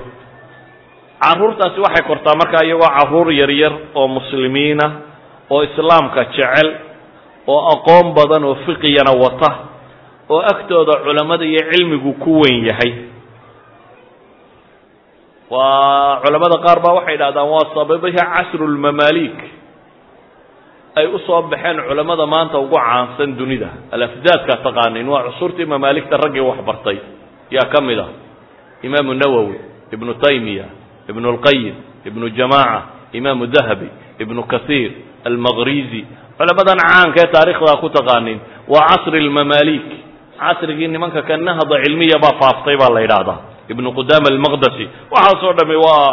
[1.23, 4.85] Carruurtaasi waxay kortaa markaa iyagoo carruur yaryar oo muslimiina
[5.49, 6.69] oo islaamka jecel
[7.53, 9.51] oo aqoon badan oo fiqiyana wata
[10.29, 12.91] oo agtooda culammada iyo cilmigu ku weyn yahay.
[15.49, 19.37] Waa culamada qaar baa waxay idhahdaan waa sababiha casrulmamaalik
[20.99, 23.69] ay u soo baxeen culammada maanta ugu caansan dunida.
[23.91, 26.97] Alafdaadka taqaanin waa cusurtii mamaaligta raggii wax bartay.
[27.51, 28.09] Yaa ka mid ah.
[28.83, 29.57] Imaamu nawowi
[29.91, 30.65] ibnu taymiya
[31.09, 34.91] ibnu اlqayim ibnu jamaaca imaamu dahabi ibnu kasiir
[35.25, 36.05] almaqrizi
[36.37, 39.87] culamadan caanka ee taarikhda ku taqaanin waa casri lmamaalik
[40.39, 43.39] casrigii nimanka ka nahda cilmiya baa faaftay baa la yidhaahdaa.
[43.69, 46.07] Ibnu qudama almaqdasi waxaasoo dhami waa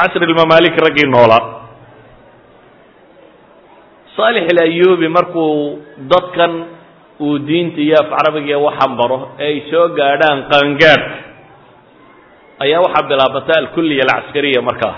[0.00, 1.57] casri lmamaalik raggii noolaa
[4.18, 5.78] saalix alayubi markuu
[6.12, 6.52] dadkan
[7.26, 11.16] uu diinta iyo af carabiga waxan baro ee ay soo gaadhaan qaangaadhka
[12.64, 14.94] ayaa waxaa bilaabata alkuliya alcaskariya markaa.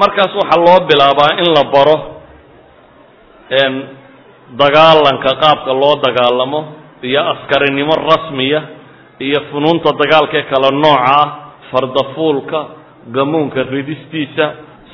[0.00, 1.96] Markaas waxaa loo bilaabaa in la baro
[4.60, 6.60] dagaalanka qaabka loo dagaalamo
[7.08, 8.60] iyo askarinimo rasmiya
[9.26, 11.28] iyo funuunta dagaalkee kale nooca ah
[11.70, 12.58] fardafuulka
[13.16, 14.46] gamuunka ridistiisa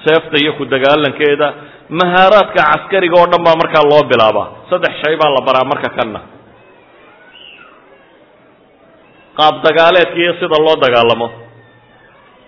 [0.04, 1.48] seefta iyo ku dagaalankeeda
[1.88, 4.46] mahaaraadka caskariga oo dhan baa markaa loo bilaabaa.
[4.70, 6.20] Saddex shay baa la baraa marka kanna.
[9.38, 11.28] Qaab dagaaleedka iyo sida loo dagaalamo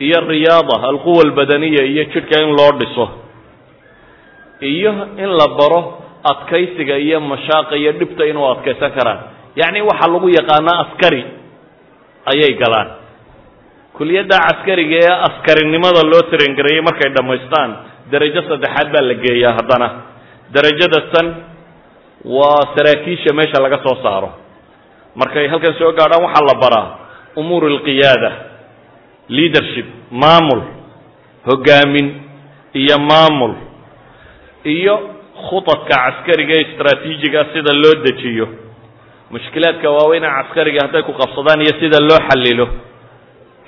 [0.01, 3.07] iyo riyaada alquwa albadaniya iyo jidhka in loo dhiso
[4.73, 5.81] iyo in la baro
[6.33, 9.21] adkaysiga iyo mashaaqa iyo dhibta inuu adkaysan karaan.
[9.61, 11.23] Yacni waxaa lagu yaqaanaa askari
[12.33, 12.89] ayay galaan.
[13.97, 17.71] Kuliyadda caskariga ee askarinimada loo tarengareeyey markay dhammaystaan
[18.13, 19.89] darajo saddexaad baa la geeyaa haddana.
[20.55, 21.27] Darajada tan
[22.37, 24.31] waa saraakiisha meesha laga soo saaro.
[25.21, 26.87] Markay halkan soo gaadhaan waxaa la baraa
[27.41, 28.31] umuur alqiyaada
[29.29, 29.87] leadership
[30.23, 30.63] maamul
[31.49, 32.07] hogaamin
[32.83, 33.55] iyo maamul
[34.75, 34.95] iyo
[35.49, 38.47] khudadka caskariga ee istraatiijiga sida loo dejiyo.
[39.31, 42.67] Mushkilaadka waaweyna caskariga hadday ku qabsadaan iyo sida loo xallilo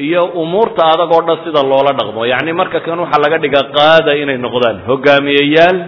[0.06, 2.22] iyo umuurta adag oo dhan sida loola dhaqmo.
[2.32, 4.76] Yacni marka kan waxaa laga dhigaa qaada inay noqdaan.
[4.88, 5.78] Hogaamiyeyaal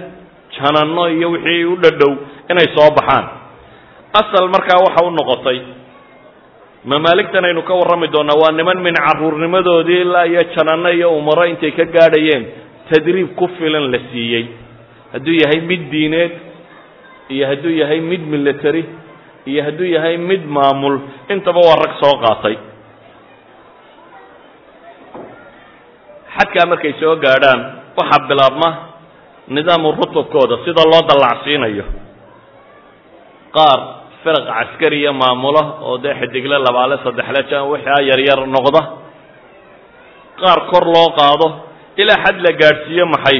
[0.56, 2.12] janano iyo wixii u dhadhow
[2.52, 3.24] inay soo baxaan.
[4.20, 5.58] Asal markaa waxa u noqotay
[6.84, 11.70] mamaaligtan aynu ka warrami doonaa waa niman min caruurnimadoodii ilaa iyo janano iyo umaro intay
[11.78, 12.44] ka gaadhayeen
[12.90, 14.44] tadriib ku filan la siiyey.
[15.12, 16.32] Hadduu yahay mid diineed
[17.34, 18.82] iyo hadduu yahay mid military
[19.46, 20.96] iyo hadduu yahay mid maamul
[21.34, 22.56] intaba waa rag soo qaatay
[26.36, 27.60] xadkaa markay soo gaadhaan
[27.98, 28.68] waxaa bilaabma
[29.56, 31.84] nidaamu rutubkooda sida loo dallacsiinayo.
[33.56, 33.78] Qaar
[34.22, 38.82] firaq caskariya maamula oo dee xidigle labaale saddexle jan wixaa yaryar noqda.
[40.40, 41.46] Qaar kor loo qaado
[42.02, 43.38] ilaa xad la gaadhsiiyo maxay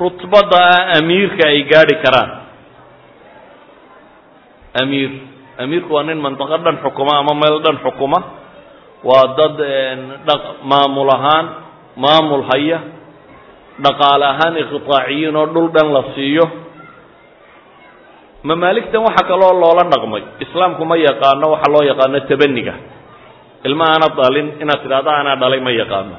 [0.00, 2.30] rutbadda ah amiirka ay gaadhi karaan.
[4.82, 5.10] Amiir
[5.62, 8.18] amiirku waa nin mandaqo dhan xukuma ama meel dhan xukuma.
[9.08, 9.56] Waa dad
[10.70, 11.46] maamul ahaan
[12.02, 12.78] maamul haya
[13.84, 16.46] dhaqaale ahaan iqitaaciyiin oo dhul dhan la siiyo.
[18.42, 22.74] Mamaaligtan waxaa kaloo loola dhaqmay islaamku ma yaqaano waxaa loo yaqaano tabaniga
[23.68, 26.16] ilma aana dhalin inaad tidhahdo anaa dhalay ma yaqaano.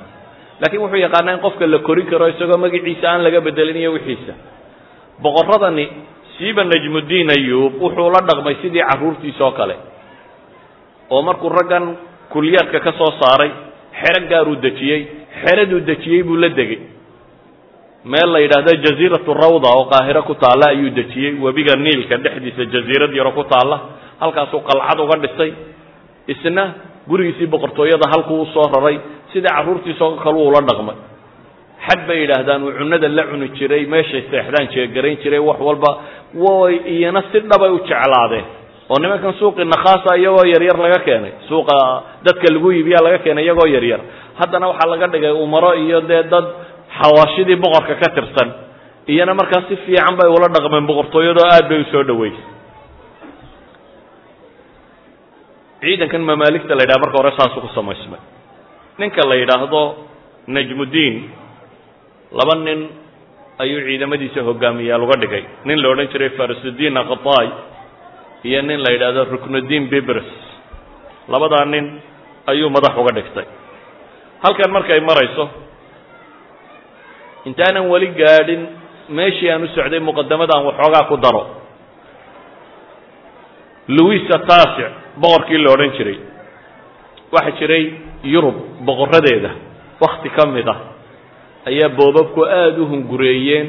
[0.59, 4.33] Laakiin wuxuu yaqaanaa in qofka la korin karo isagoo magaciisa aan laga bedelin iyo wixiisa.
[5.23, 5.85] Boqorradani
[6.37, 9.75] siiba najmuddiin ayuub wuxuu la dhaqmay sidii carruurtiisa oo kale.
[11.09, 11.85] Oo markuu raggan
[12.35, 13.51] kuliyaadka ka soo saaray
[14.01, 15.01] xero gaaruu dejiyey
[15.43, 16.79] xeraduu dejiyey buu la degey
[18.11, 21.33] meel la yidhaahdo jaziiratu rawda oo qaahiro ku taalla ayuu dejiyey.
[21.43, 23.77] Webiga niilka dhexdiisa jaziirad yaro ku taalla
[24.19, 25.51] halkaasuu qalcad uga dhisay.
[26.33, 26.63] Isna
[27.09, 28.97] gurigiisii boqortooyada halkuu u soo raray.
[29.33, 30.95] Sida carruurtiisoo kale uula dhaqmay.
[31.87, 35.91] Xad bay yidhaahdaan uu cunada la cuni jiray meeshay seexdaan jeegarayn jiray wax walba
[36.45, 38.45] way iyana si dhabay u jeclaadeen.
[38.89, 41.31] Oo nimankan suuqii nakhaasa iyagoo yaryar laga keenay.
[41.49, 41.75] Suuqa
[42.25, 44.01] dadka lagu iibiyaa laga keenay iyagoo yaryar
[44.39, 46.45] haddana waxaa laga dhigay umaro iyo dee dad
[46.99, 48.49] xawaashidii boqorka ka tirsan.
[49.13, 52.45] Iyana markaa si fiican bay ula dhaqmeen boqortooyadoo aad bay u soo dhaweysay
[55.81, 58.19] ciidankan mamaaligta la yidhaha marka hore saasuu ku samaysmay.
[58.99, 59.81] Ninka la yidhaahdo
[60.55, 61.15] najmuddiin
[62.39, 62.79] laba nin
[63.63, 65.43] ayuu ciidamadiisa hogaamiyaal uga dhigay.
[65.65, 67.47] Nin la odhan jiray farisudiin aqtaay
[68.43, 70.27] iyo nin la yidhaahdo ruknudiin bibres
[71.33, 71.85] labadaa nin
[72.51, 73.47] ayuu madax uga dhigtay
[74.43, 75.45] halkan markay marayso
[77.45, 78.61] intaanan weli gaadhin
[79.09, 81.43] meeshii aan u socday muqadamadan waxoogaa ku daro.
[83.89, 86.17] Louisa taasic boqorkii la odhan jiray.
[87.33, 87.83] Waxaa jiray
[88.23, 89.49] yurub boqoradeeda
[90.01, 90.79] wakti ka mid ah.
[91.69, 93.67] Ayaa boobabku aada u hungureeyeen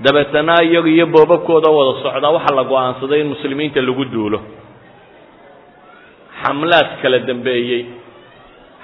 [0.00, 4.40] dabeetana iyaga iyo boobabkooda wada socdaa waxaa la go'aansaday in muslimiinta lagu duulo.
[6.42, 7.82] Xamlaad kala dambeeyey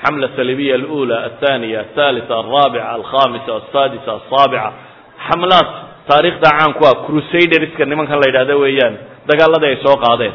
[0.02, 4.68] xamla salibiya alula athaniya athalitha alraabica alkhamisa alsadisa alsaabica
[5.28, 5.68] xamlaad
[6.10, 8.94] taariikhda caan ku ah crusaderska nimankan la yidhahda weeyaan.
[9.30, 10.34] dagaaladii ay soo qaadeen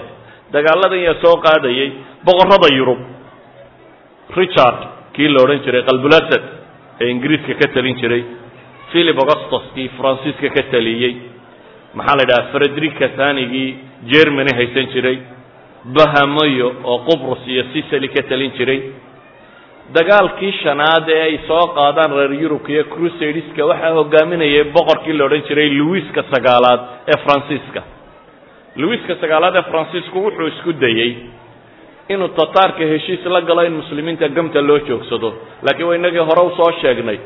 [0.55, 1.89] dagaaladan yaa soo qaadayey
[2.27, 2.99] boqorrada yurub
[4.39, 4.79] richard
[5.15, 6.43] kii la odhan jiray qalbulasad
[7.01, 8.23] ee ingiriiska ka talin jiray
[8.91, 11.13] philip augustus kii faransiiska ka taliyey
[11.97, 13.69] maxaa la yidhaha frederica thanigii
[14.13, 15.17] germany haysan jiray
[15.97, 18.79] bahamoyo oo qubrus iyo sicily ka talin jiray
[19.95, 25.43] dagaalkii shanaad ee ay soo qaadaan reer yurubka iyo crusadeska waxaa hogaaminayay boqorkii la odhan
[25.47, 26.79] jiray louiska sagaalaad
[27.11, 27.81] ee faransiiska
[28.81, 31.11] louiska sagaalaad ee faransiisku wuxuu isku dayey
[32.13, 35.29] inuu tataarka heshiis la galo in muslimiinta gamta loo joogsado.
[35.65, 37.17] Laakiin waa inagii hore u soo sheegnay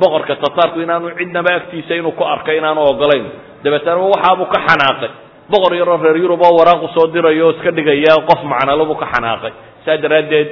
[0.00, 3.24] boqorka tataarku inaanu cidnaba agtiisa inuu ku arkay inaanu ogolayn
[3.64, 5.10] dabeetana waxaabuu ka xanaaqay.
[5.52, 9.06] Boqor yaroo reer yurub oo waraaqu soo dirayo oo iska dhigaya qof macnalo buu ka
[9.14, 9.52] xanaaqay.
[9.84, 10.48] Saa daraaddeed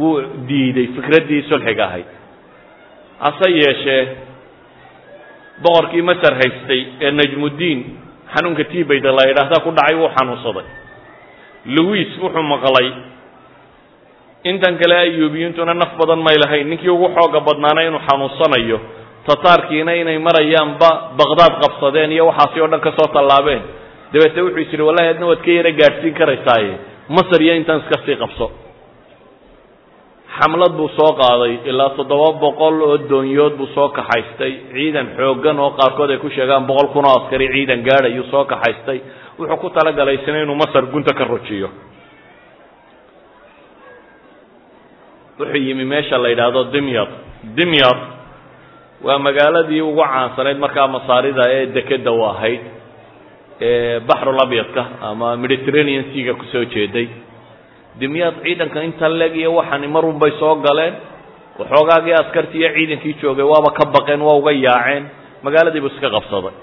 [0.00, 0.16] wuu
[0.48, 2.08] diiday fikraddii sulxiga ahayd
[3.24, 4.02] hase yeeshee
[5.64, 7.78] boqorkii masar haystay ee najmuddiin
[8.34, 10.66] xanuunka tibayda la yidhaahda ku dhacay wuu xanuunsaday.
[11.76, 12.88] Louis wuxuu maqlay
[14.50, 18.78] intan kale ayuubiyiintuna naf badan may lahayn ninkii ugu xooga badnaana inuu xanuunsanayo
[19.28, 23.62] tataarkiina inay marayaanba baqdaad qabsadeen iyo waxaasi oo dhan ka soo tallaabeen.
[24.12, 26.72] Dabeetna wuxuu is yidhi wallahi adna waad ka yara gaadhsiin karaysaaye
[27.16, 28.46] masar iyo intan iska sii qabso
[30.38, 34.52] xamlad buu soo qaaday ilaa toddoba boqol oo doonyood buu soo kaxaystay.
[34.74, 38.98] Ciidan xooggan oo qaarkood ay ku sheegaan boqol kun oo askari ciidan gaadhayuu soo kaxaystay.
[39.38, 41.68] Wuxuu ku talagalay inuu masar gunta ka rojiyo.
[45.38, 47.08] Wuxuu yimi meesha la yidhaahdo dimyad
[47.58, 47.98] dimyad
[49.06, 52.60] waa magaaladii ugu caansanayd markaa masaarida ee dekeda u ahayd
[53.68, 57.06] ee baxrul abyadka ama mediterranean seaga ku soo jeeday
[58.00, 60.94] dimyaad ciidanka inta leg iyo waxani marun bay soo galeen?
[61.58, 65.04] Waxoogaagii askartii iyo ciidankii joogay waaba ka baqeen waa uga yaaceen.
[65.44, 66.54] Magaaladii buu iska qabsaday.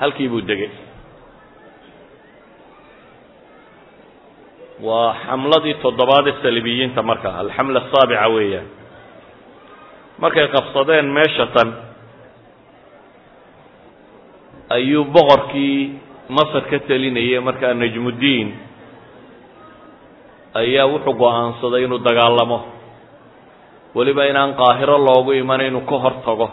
[0.00, 0.70] Halkii buu degay.
[4.86, 8.68] Waa xamladii toddobaad ee salibiyiinta marka alxamla asaabica weeyaan.
[10.22, 11.68] Markay qabsadeen meesha tan
[14.76, 15.78] ayuu boqorkii
[16.36, 18.48] masar ka telinayay markaa najmuddiin
[20.54, 22.58] ayaa wuxuu go'aansaday inuu dagaalamo.
[23.94, 26.48] Weliba inaan qaahiro loogu iman inuu ka hor tago.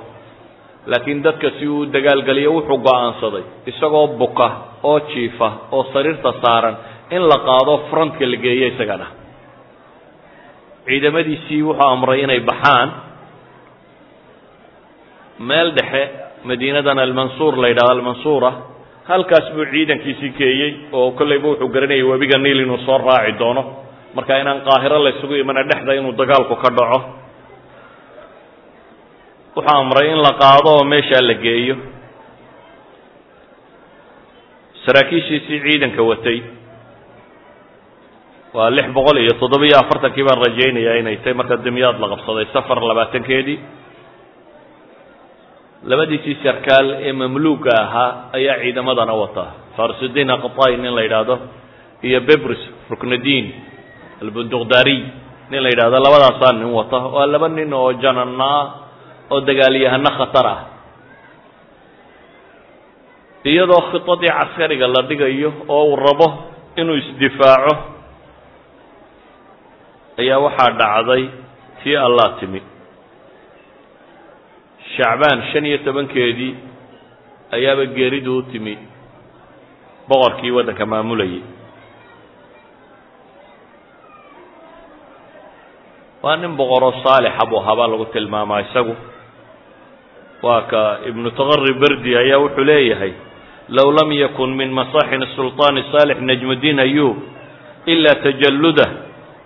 [0.91, 4.47] Laakiin dadka si uu dagaalgeliyo wuxuu go'aansaday isagoo buka
[4.83, 6.75] oo jiifa oo sariirta saaran
[7.15, 9.07] in la qaado frontka la geeyo isagana.
[10.85, 12.89] Ciidamadiisii wuxuu amray inay baxaan.
[15.49, 16.01] Meel dhexe
[16.49, 18.51] madiinadan almansuur la yidhahdo almansuura
[19.09, 23.63] halkaas buu ciidankiisii keeyey oo kollayba wuxuu garanayay webiga niil inuu soo raaci doono
[24.17, 26.99] marka inaan qaahiro la ysugu imana dhexda inuu dagaalku ka dhaco
[29.55, 31.75] wuxuu amray in la qaado oo meeshaa la geeyo.
[34.85, 36.39] Saraakiishiisii ciidanka watay.
[38.53, 42.79] Waa lix boqol iyo toddobiyo afartankii baan rajaynayaa inay tahay marka dimyaad la qabsaday safar
[42.89, 43.57] labaatankeedii
[45.91, 49.45] labadiisii sarkaal ee mamluuga ahaa ayaa ciidamadana wata
[49.77, 51.35] farsudiin aqtai nin la yidhaahdo
[52.07, 53.45] iyo bebris ruknadiin
[54.21, 55.01] albunduqdaariy
[55.49, 56.97] nin la yidhahdo labadaasaa nin wata.
[57.15, 58.49] Waa laba nin oo janana
[59.31, 60.59] oo dagaalyahano khatar ah
[63.51, 66.27] iyadoo khidadii caskariga la dhigayo oo uu rabo
[66.79, 67.73] inuu isdifaaco
[70.19, 71.23] ayaa waxaa dhacday
[71.83, 72.61] tii allah timi.
[74.97, 76.53] Shacbaan shan iyo tobankeedii
[77.55, 78.75] ayaaba geeridu u timi.
[80.09, 81.41] Boqorkii waddanka maamulayay
[86.22, 88.94] waa nin boqoroo saalixa buu ahaabaa lagu tilmaamaa isagu
[90.42, 93.12] waa ka ibnu taqari berdi ayaa wuxuu leeyahay
[93.68, 97.16] low lam yakun min masaaxin sulطaani saalix najmudiin ayub
[97.86, 98.88] ila tajalludah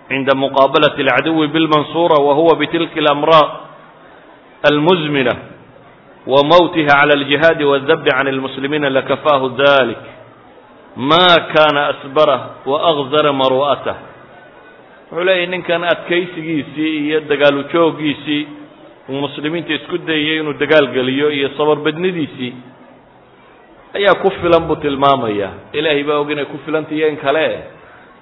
[0.09, 3.49] cinda muqaabalati اlcaduwi bilmansuura wa huwa bitilka اlamraad
[4.69, 5.33] almuzmina
[6.27, 9.97] wa mowtiha cala aljihaadi waaldabdi can اlmuslimiina lakafaahu dalik
[11.09, 11.25] ma
[11.55, 13.95] kana asbarah waakzara maru'atah
[15.12, 18.42] wuxuu leeyahy ninkan adkaysigiisii iyo dagaalu jooggiisii
[19.08, 22.52] uu muslimiinta isku dayay inuu dagaal geliyo iyo sabarbadnidiisii
[23.98, 25.48] ayaa ku filan buu tilmaamaya.
[25.72, 27.46] Ilaahay baa og inay ku filantahiyo kale.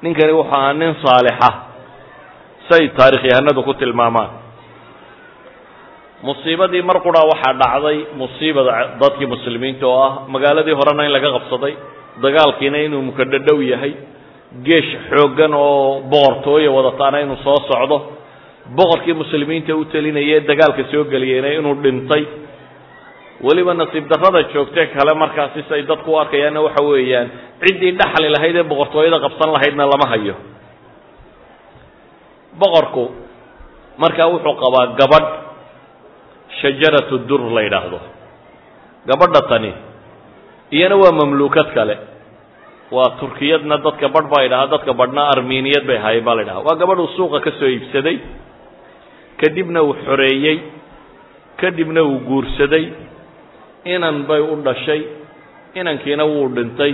[0.03, 1.50] Ninkani wuxuu ahaa nin saalixa.
[2.68, 4.31] Say taarikh yahanadu ku tilmaamaan.
[6.22, 11.74] Musiibadii mar qura waxaa dhacday musiibada dadkii muslimiinta oo ah magaaladii horena in laga qabsaday
[12.24, 13.92] dagaalkiina inuu mukadhadhow yahay
[14.66, 17.96] geesh xooggan oo boqortooya wadataana inuu soo socdo
[18.78, 22.24] boqorkii muslimiinta u telinaya ee dagaalka soo geliyeyna inuu dhintay.
[23.46, 27.28] Weliba nasiib darrada joogtee kale markaasi say dadku u arkayaanna waxa weeyaan
[27.62, 30.34] ciddii dhaxli lahayd ee boqortooyada qabsan lahaydna lama hayo.
[32.60, 33.04] Boqorku
[34.02, 35.28] markaa wuxuu qabaa gabadh
[36.60, 37.98] shajaratu dur la yidhaahdo.
[39.08, 39.72] Gabadha tani
[40.76, 41.94] iyana waa mamluukad kale
[42.96, 46.76] waa turkiyadna dadka badh baa idhaha dadka badhna armiiniyad bay ahaayeen baa la ydhaha waa
[46.83, 48.16] gabadh uu suuqa ka soo iibsaday
[49.40, 50.57] kadibna uu xoreeyey
[51.62, 52.85] kadibna uu guursaday
[53.94, 55.00] inan bay u dhashay
[55.81, 56.92] inankiina wuu dhintay.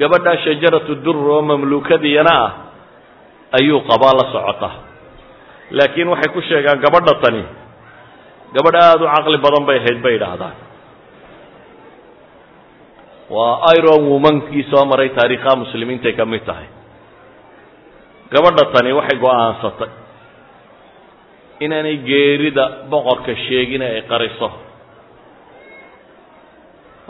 [0.00, 2.50] Gabadhaa shajaratu dur oo mamluukadiyana ah
[3.58, 4.70] ayuu qabaa la socota.
[5.76, 7.42] Laakiin waxay ku sheegaan gabadha tani
[8.56, 10.54] gabadh aada u caqli badan bay ahayd bay idhaahdaan
[13.30, 16.66] waa iron womankii soo maray taariikhaha muslimiintay ka mid tahay.
[18.32, 19.90] Gabadha tani waxay go'aansatay
[21.64, 24.48] inaanay geerida boqorka sheegin ay qariso.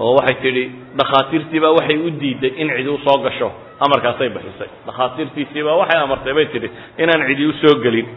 [0.00, 0.64] Oo waxay tidhi
[0.98, 3.50] dhakhaatiirtiibaa waxay u diiday in cidi u soo gasho.
[3.84, 4.68] Amarkaasay bixisay.
[4.86, 6.68] Dhakhaatiirtiisiibaa waxay amartay bay tidhi
[7.02, 8.08] inaan cidi u soo gelin.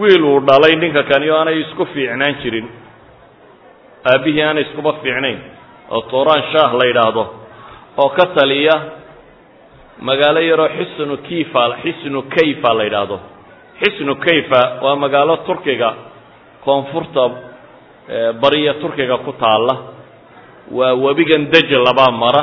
[0.00, 2.66] Wiil uu dhalay ninka kani oo aanay isku fiicnaan jirin.
[4.10, 5.38] Aabbihii aanay iskuba fiicnayn
[5.94, 7.24] oo tuuraan shaah la yidhaahdo
[8.02, 8.76] oo ka taliya
[10.08, 13.16] magaalo yaroo xisnu kiifa xisnu kayfa la yidhaahdo.
[13.80, 15.90] Xisnu kayfa waa magaalo turkiga
[16.64, 17.22] koonfurta
[18.42, 19.74] bariya turkiga ku taalla.
[20.78, 22.42] Waa webigan dejlabaa mara.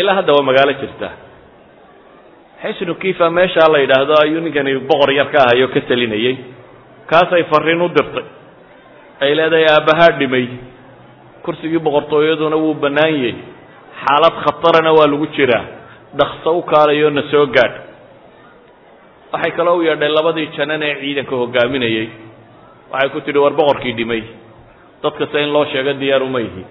[0.00, 1.08] Ilaa hadda waa magaalo jirta.
[2.62, 6.34] Xisnu kifa meeshaa la yidhaahdo ayuu ninkani boqor yar ka ahayo ka telinayey
[7.10, 8.24] kaasay fariin u dirtay.
[9.20, 10.46] Ay leedahay aabbahaa dhimay
[11.44, 13.34] kursigii boqortooyaduna wuu bannaan yahy
[14.02, 15.64] xaalad khatarana waa lagu jiraa.
[16.18, 17.76] Dhakso u kaalayo na soo gaadh.
[19.32, 22.06] Waxay kaloo u yeedhay labadii janan ee ciidanka hogaaminayey
[22.92, 24.22] waxay ku tidhi war boqorkii dhimay.
[25.02, 26.62] Dadkase in loo sheego diyaar uma yihi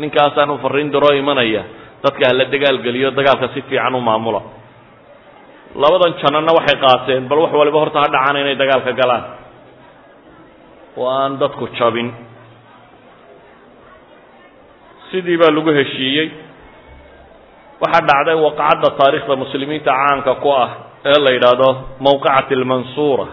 [0.00, 1.62] ninkaasaanu fariin diroo imanaya.
[2.04, 4.40] Dadka hala dagaalgeliyo dagaalka si fiican u maamula.
[5.82, 9.24] Labadan jananna waxay qaateen bal wax waliba horta ha dhacaan inay dagaalka galaan.
[10.96, 12.08] Oo aan dadku jabin
[15.14, 16.28] sidii baa lagu heshiiyey.
[17.82, 20.70] Waxaa dhacday waqacadda taariikhda muslimiinta caanka ku ah
[21.10, 21.68] ee la yidhaahdo
[22.06, 23.26] mawqicat almansuura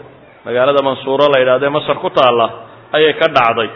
[0.45, 2.47] magaalada mansuuro la yidhahdo ee masar ku taalla
[2.97, 3.69] ayay ka dhacday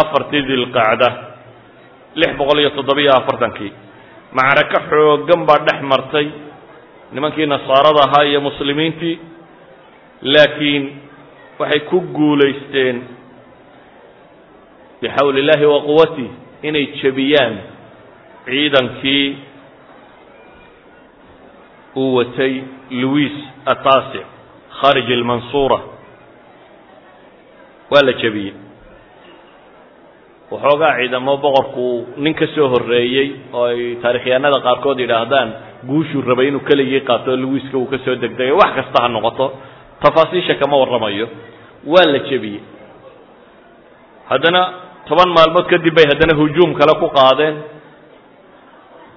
[0.00, 1.08] afartii dilqacda
[2.20, 3.72] lix boqol iyo toddobiyo afartankii.
[4.38, 6.26] Macraka xooggan baa dhex martay
[7.14, 9.14] nimankii nasaarada ahaa iyo muslimiintii
[10.34, 10.84] laakiin
[11.60, 12.96] waxay ku guulaysteen
[15.00, 16.28] bixawli illaahi wa quwatih
[16.62, 17.54] inay jebiyaan
[18.46, 19.26] ciidankii
[21.96, 22.52] uu watay
[22.90, 23.32] louis
[23.72, 24.26] ataasic
[24.80, 25.78] khaarij almansuura
[27.90, 28.54] waa la jebiyey.
[30.50, 35.48] Waxoogaa ciidamo boqorku nin ka soo horreeyey oo ay taarikhyaanada qaarkood yidhaahdaan
[35.88, 39.46] guushuu rabay inuu keligii qaato louiska uu ka soo degdegay wax kasta ha noqoto
[40.02, 41.28] tafaasiisha kama warramayo.
[41.86, 42.60] Waa la jebiyey.
[44.28, 44.62] Haddana
[45.08, 47.56] toban maalmood kadib bay haddana hujuum kale ku qaadeen.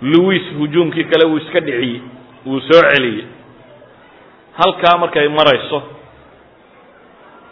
[0.02, 2.02] Louis hujuumkii kale wuu iska dhiciyey
[2.46, 3.26] wuu soo celiyey
[4.60, 5.80] halkaa markay marayso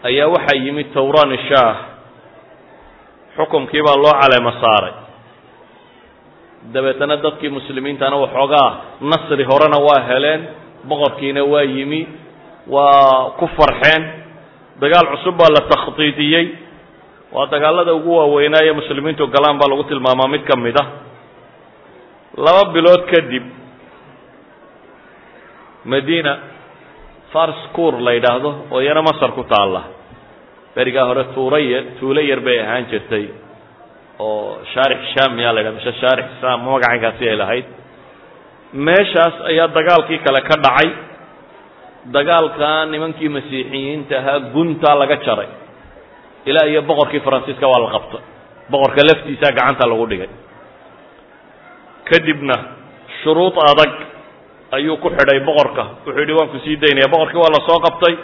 [0.04, 1.76] ayaa waxaa yimid tawran shaah.
[3.38, 4.94] Xukumkii baa loo caleemo saaray.
[6.74, 8.70] Dabeetana dadkii muslimiintana waxoogaa
[9.02, 10.42] nasri horena waa heleen
[10.90, 12.02] boqorkiina waa yimi
[12.68, 14.04] waa ku farxeen.
[14.82, 16.46] Dagaal cusub baa la takhdiidiyey
[17.36, 20.88] waa dagaalada ugu waaweynaaye muslimiintu galaan baa lagu tilmaamaa mid ka mid ah.
[22.45, 23.43] Laba bilood kadib
[25.91, 26.34] madiina
[27.34, 29.82] farskur la yidhaahdo oo iyana masar ku taalla.
[30.75, 33.25] Berigaa hore tuuraya tuulo yar bay ahaan jirtay
[34.19, 37.65] oo shaarix sham yaa la yidhahda mise shaarix sam magacankaasi ay lahayd.
[38.88, 40.89] Meeshaas ayaa dagaalkii kale ka dhacay.
[42.15, 45.49] Dagaalka nimankii masiixiyiinta ahaa guntaa laga jaray
[46.46, 48.22] ilaa iyo boqorkii faransiiska waa la qabtay
[48.72, 50.30] boqorka laftiisaa gacanta lagu dhigay.
[52.10, 52.56] Kadibna
[53.24, 53.92] shuruud adag
[54.78, 55.84] ayuu ku xidhay boqorka.
[56.06, 57.08] Wuxuu yidhi waan ku sii daynaya.
[57.14, 58.16] Boqorkii waa la soo qabtay.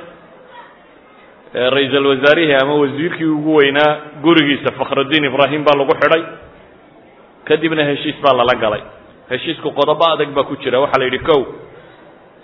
[1.76, 3.92] Ra'iisal wasaarihii ama wasiirkii ugu weynaa
[4.24, 6.24] gurigiisa fakhrudiin ibraahim baa lagu xidhay.
[7.48, 8.82] Kadibna heshiis baa lala galay.
[9.30, 10.80] Heshiisku qodobo adag baa ku jira.
[10.80, 11.42] Waxaa la yidhi kow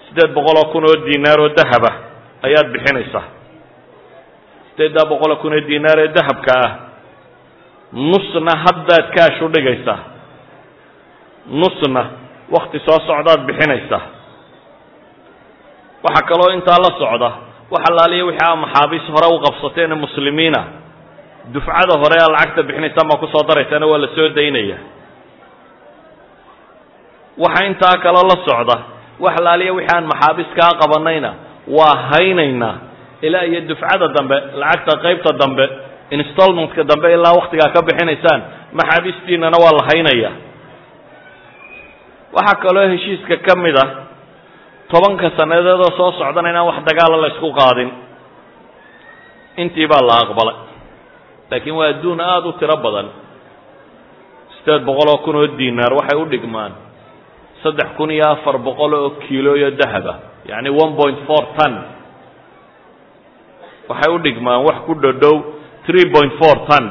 [0.08, 1.92] siddeed boqol oo kun oo diinaar oo dahaba
[2.48, 3.24] ayaad bixinaysaa
[4.82, 6.72] siddeeddaa boqol oo kun oo diinaar ee dahabka ah.
[7.94, 10.00] Nusna haddaad kaash u dhigaysaa
[11.62, 12.02] nusna
[12.52, 14.02] wakti soo socdaad bixinaysaa
[16.04, 17.30] waxaa kaloo intaa la socda
[17.72, 20.62] wax allaaliya wixii aa maxaabiis hore u qabsateen muslimiina.
[21.54, 24.78] Dufcada hore aa lacagta bixinaysaan baa ku soo daraysaana waa la soo daynaya.
[27.38, 28.78] Waxa intaa kaloo la socda
[29.20, 31.32] wax allaaliya wixii aan maxaabiis kaa qabanayna
[31.78, 32.76] waa haynaynaa
[33.28, 35.66] ilaa iyo dufcada dambe lacagta qaybta dambe
[36.18, 38.42] installmentka dambe ilaa waktigaa ka bixinaysaan
[38.78, 40.32] maxaabiistiinana waa la haynaya.
[42.36, 43.90] Waxaa kaloo heshiiska ka mid ah
[44.92, 47.90] tobanka sannadeedoo soo socdana inaan wax dagaala la isku qaadin.
[49.62, 50.56] Intii baa la aqbalay.
[51.52, 53.08] Laakiin waa adduun aada u tiro badan.
[54.56, 56.72] Siddeed boqol oo kun oo diinaar waxay u dhigmaan
[57.64, 60.14] saddex kun iyo afar boqol oo kiilo iyo dahaba
[60.50, 61.74] yacni one point four ton
[63.92, 65.36] waxay u dhigmaan wax ku dhodhow
[65.86, 66.86] three point four ton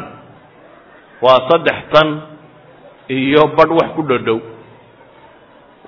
[1.25, 2.09] waa saddex tan
[3.09, 4.39] iyo badh wax ku dhodhow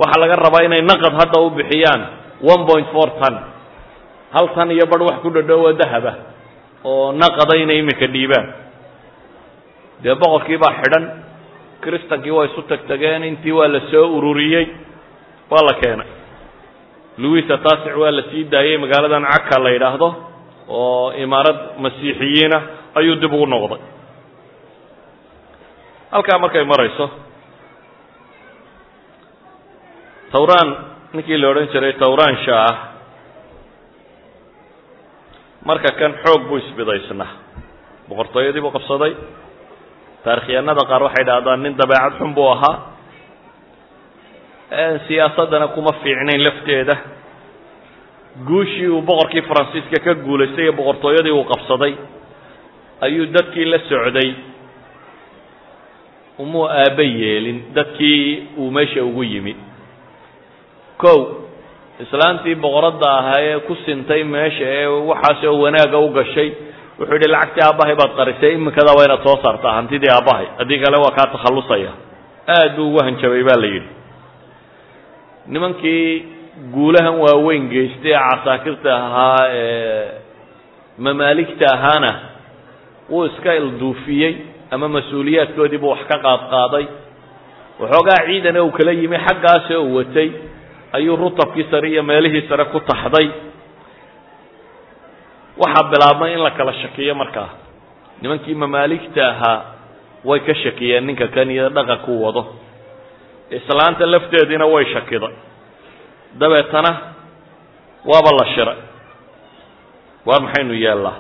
[0.01, 2.01] waxaa laga rabaa inay naqad hadda u bixiyaan
[2.53, 3.35] one point four ton
[4.35, 6.13] hal tan iyo badh wax ku dhodhow oo dahaba
[6.85, 8.47] oo naqada inay iminka dhiibaan.
[10.03, 11.05] Dee boqorkii baa xidhan
[11.83, 14.67] kristankii waa isu tagtageen intii waa la soo ururiyey
[15.51, 16.11] waa la keenay.
[17.23, 20.09] Louis ataasic waa la sii daayey magaaladan caka la yidhaahdo
[20.69, 22.59] oo imaarad masiixiyiina
[22.99, 23.81] ayuu dib ugu noqday.
[26.13, 27.07] Halkaa markay marayso
[30.33, 30.69] tawraan
[31.13, 32.75] ninkii la odhan jiray tawraan shaah
[35.69, 37.31] marka kan xoog buu isbidaysnaa.
[38.09, 39.13] Boqortooyadii buu qabsaday
[40.25, 42.77] taarikhyahanada qaar waxay dhahdaan nin dabeecad xun buu ahaa.
[45.07, 46.95] Siyaasaddana kuma fiicnayn lafteeda
[48.49, 51.93] guushii uu boqorkii faransiiska ka guulaystay ee boqortooyadii uu qabsaday
[53.07, 54.31] ayuu dadkii la socday.
[56.43, 59.55] Umuu aabba yeelin dadkii uu meesha ugu yimi
[61.03, 61.19] kow
[62.05, 66.49] islaantii boqoradda ahaa ee ku sintay meesha ee waxaas oo wanaagga u gashay
[66.99, 70.47] wuxuu yidhi lacagtii aabbahay baad qarisay iminkada waa inaad soo saartaa hantidii aabbahay.
[70.59, 71.93] Haddii kale waa kaa takhallusaya.
[72.57, 73.89] Aad buu ugu hanjabay baa la yidhi.
[75.53, 76.07] Nimankii
[76.75, 80.11] guulahan waaweyn geystay ee casaakirta ahaa ee
[80.99, 82.13] mamaaligta ahaana
[83.11, 84.35] wuu iska ilduufiyey
[84.71, 86.87] ama mas'uuliyaadkoodii buu wax ka qaadqaaday.
[87.81, 90.29] Waxoogaa ciidane uu kala yimi xaggaasi oo watay
[90.97, 93.29] ayuu rutabkii sare iyo meelihii sare ku taxday.
[95.63, 97.49] Waxaa bilaabmay in la kala shakiyo markaa.
[98.23, 99.59] Nimankii mamaaligta ahaa
[100.25, 102.43] way ka shakiyeen ninka kan iyo dhaqankuu wado.
[103.51, 105.33] Islaanta lafteediina way shakiday
[106.41, 106.93] dabeetana
[108.11, 108.81] waaba la shiray.
[110.27, 111.19] Waar maxaynu yeellaa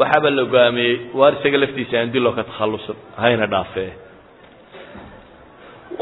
[0.00, 3.92] waxaaba la ogaamiyey waar isaga laftiisa aan diloo ka takhallusan hayna dhaafee.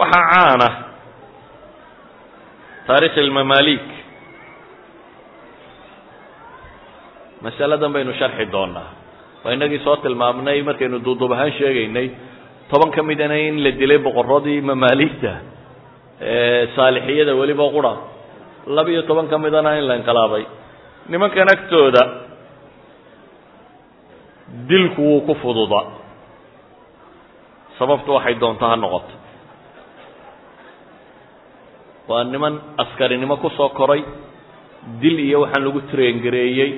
[0.00, 0.68] Waxaa caana
[2.86, 3.84] taarikh ilmamaalik
[7.44, 8.88] masaladan baynu sharxi doonaa.
[9.44, 12.06] Waa inagii soo tilmaamnay markaynu duuduub ahaan sheegaynay
[12.70, 15.32] toban ka midana in la dilay boqoradii mamaaligta
[16.76, 17.92] saalixiyada weliba qura
[18.66, 20.44] laba-iyo toban ka midana in la inqilaabay
[21.08, 22.02] nimankan agtooda
[24.68, 25.80] dilku wuu ku fududa
[27.78, 28.76] sababtu waxay doonto ha
[32.08, 34.02] waa niman askarinimo ku soo koray
[35.00, 36.70] dil iyo waxaan lagu traengareeyey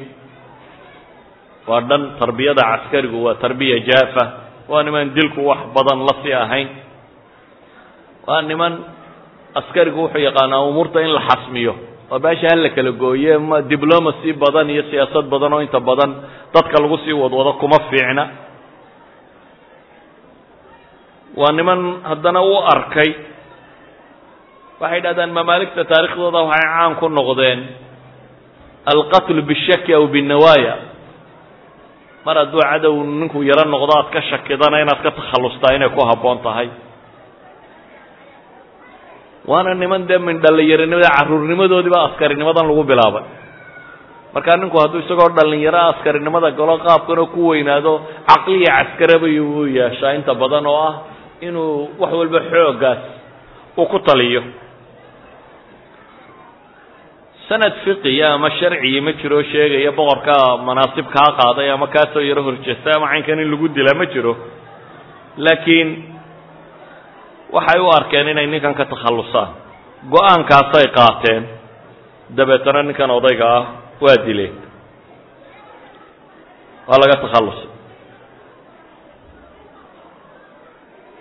[1.71, 4.25] waa dhan tarbiyada caskarigu waa tarbiya jaafa.
[4.71, 6.15] Waa niman dilku wax badan la
[6.47, 6.69] ahayn.
[8.27, 8.73] Waa niman
[9.55, 11.75] askarigu wuxuu yaqaanaa umuurta in la xasmiyo.
[12.11, 16.11] Waa baasha hala kala gooye ma diblomacy badan iyo siyaasad badan oo inta badan
[16.55, 18.25] dadka lagu sii wadwado kuma fiicna.
[21.37, 23.11] Waa niman haddana u arkay.
[24.81, 27.61] Waxay dhahdaan mamaaligta taarikhdooda waxay caan ku noqdeen
[28.93, 30.75] alqatlu bishaki aw binnawaaya
[32.25, 36.39] mar hadduu cadow ninku yaro noqdo aad ka shakidana inaad ka takhallustaa inay ku habboon
[36.43, 36.69] tahay
[39.47, 43.25] waana niman dee min dhallinyaronimada carruurnimadoodiiba askarinimadan lagu bilaabay
[44.35, 47.93] markaa ninku hadduu isagoo dhallinyaro askarinimada galo qaabkanoo ku weynaado
[48.31, 50.95] caqliya caskarabay uu yeeshaa inta badan oo ah
[51.47, 53.01] inuu wax walba xooggaas
[53.81, 54.43] uu ku taliyo.
[57.49, 60.35] Sanad fiqiya ama sharciyi ma jiro sheegaya boqorka
[60.69, 64.37] manaasib kaa qaaday ama kaasoo yaro horjeestay ama caynkan in lagu dila ma jiro.
[65.37, 65.89] Laakiin
[67.55, 69.51] waxay u arkeen inay ninkan ka takhallusaan
[70.13, 71.43] go'aankaasay qaateen.
[72.37, 73.65] Dabeetana ninkan odayga ah
[74.03, 74.55] waa dileen
[76.89, 77.69] waa laga takhallusay.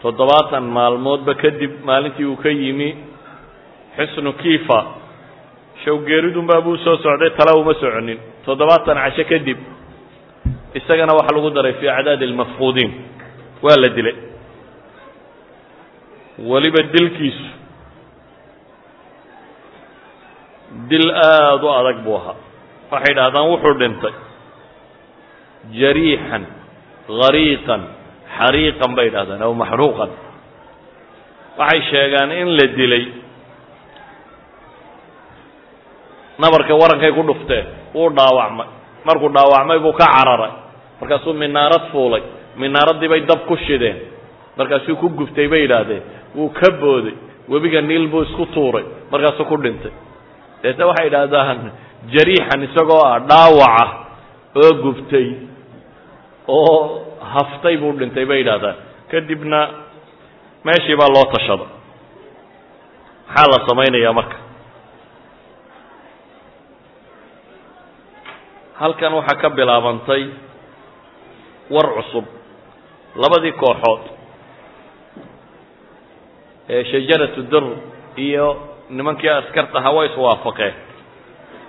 [0.01, 2.89] Toddobaatan maalmoodba kadib maalintii uu ka yimi
[3.97, 4.79] xisnu kiifa.
[5.83, 8.19] Shawgeeridunbaa buu soo socday tala uma soconin.
[8.45, 9.57] Toddobaatan casho kadib
[10.79, 12.91] isagana waxaa lagu daray fii acdaadi almafquudiin
[13.65, 14.15] waa la dilay
[16.47, 17.47] weliba dilkiisu.
[20.89, 22.35] Dil aada u adag buu ahaa.
[22.91, 24.13] Waxay dhahdaan wuxuu dhintay.
[25.79, 26.43] Jariixan
[27.09, 27.81] hariiqan
[28.37, 30.09] xariiqan bay dhahdaan aw maxruuqan.
[31.59, 33.03] Waxay sheegaan in la dilay.
[36.39, 38.67] Nabarka warankay ku dhufteen wuu dhaawacmay.
[39.05, 40.53] Markuu dhaawacmay buu ka cararay.
[41.01, 42.23] Markaasuu minaarad fuulay.
[42.55, 43.97] Minaaraddii bay dab ku shideen.
[44.57, 47.15] Markaasuu ku guftay bay yidhaahdeen wuu ka booday.
[47.49, 49.91] Webiga niil buu isku tuuray markaasuu ku dhintay.
[50.63, 51.59] Deetna waxay yidhaahdaan
[52.13, 53.85] jariixan isagoo ah dhaawaca
[54.61, 55.27] oo guftay
[56.47, 56.75] oo
[57.33, 58.75] haftay buu dhintay bay yidhahdaan
[59.11, 59.59] kadibna
[60.67, 61.65] meeshii baa loo tashada
[63.29, 64.37] maxaa la samaynayaa marka?
[68.79, 70.23] Halkan waxaa ka bilaabantay
[71.73, 72.25] war cusub
[73.21, 74.01] labadii kooxood
[76.91, 77.65] shajaratu dur
[78.17, 78.47] iyo
[78.89, 80.73] nimankii askarta ahaa way iswaafaqeen.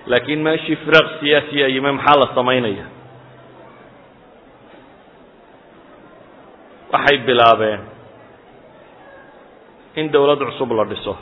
[0.05, 2.85] Laakiin meeshii firaaq siyaasiya yime maxaa la samaynaya
[6.93, 7.81] waxay bilaabeen
[9.95, 11.13] in dowlad cusub la dhiso.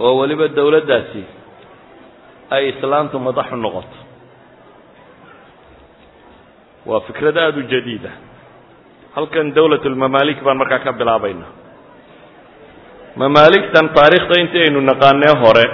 [0.00, 1.22] Oo weliba dowladdaasi
[2.50, 3.98] ay islaantu madaxu noqoto.
[6.86, 8.10] Waa fikrad aada u jadiida
[9.16, 11.46] halkan dowlat lmamaalik baan markaa ka bilaabayna.
[13.16, 15.66] Mamaaligtan taariikhda intii aynu naqaanee hore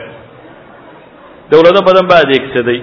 [1.51, 2.81] dowlado badan baa adeegsaday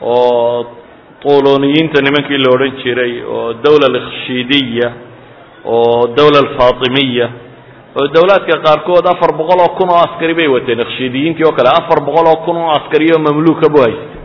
[0.00, 0.76] oo
[1.22, 4.88] tuuloniyiinta nimankii la odhan jiray oo dowla alkhshiidiya
[5.64, 7.26] oo dowla alfaatimiya
[7.98, 10.80] oo dowlaadka qaarkood afar boqol oo kun oo askari bay wateen.
[10.90, 14.20] Khshiidiyiintii oo kale afar boqol oo kun oo askari mamluuka bu haystay.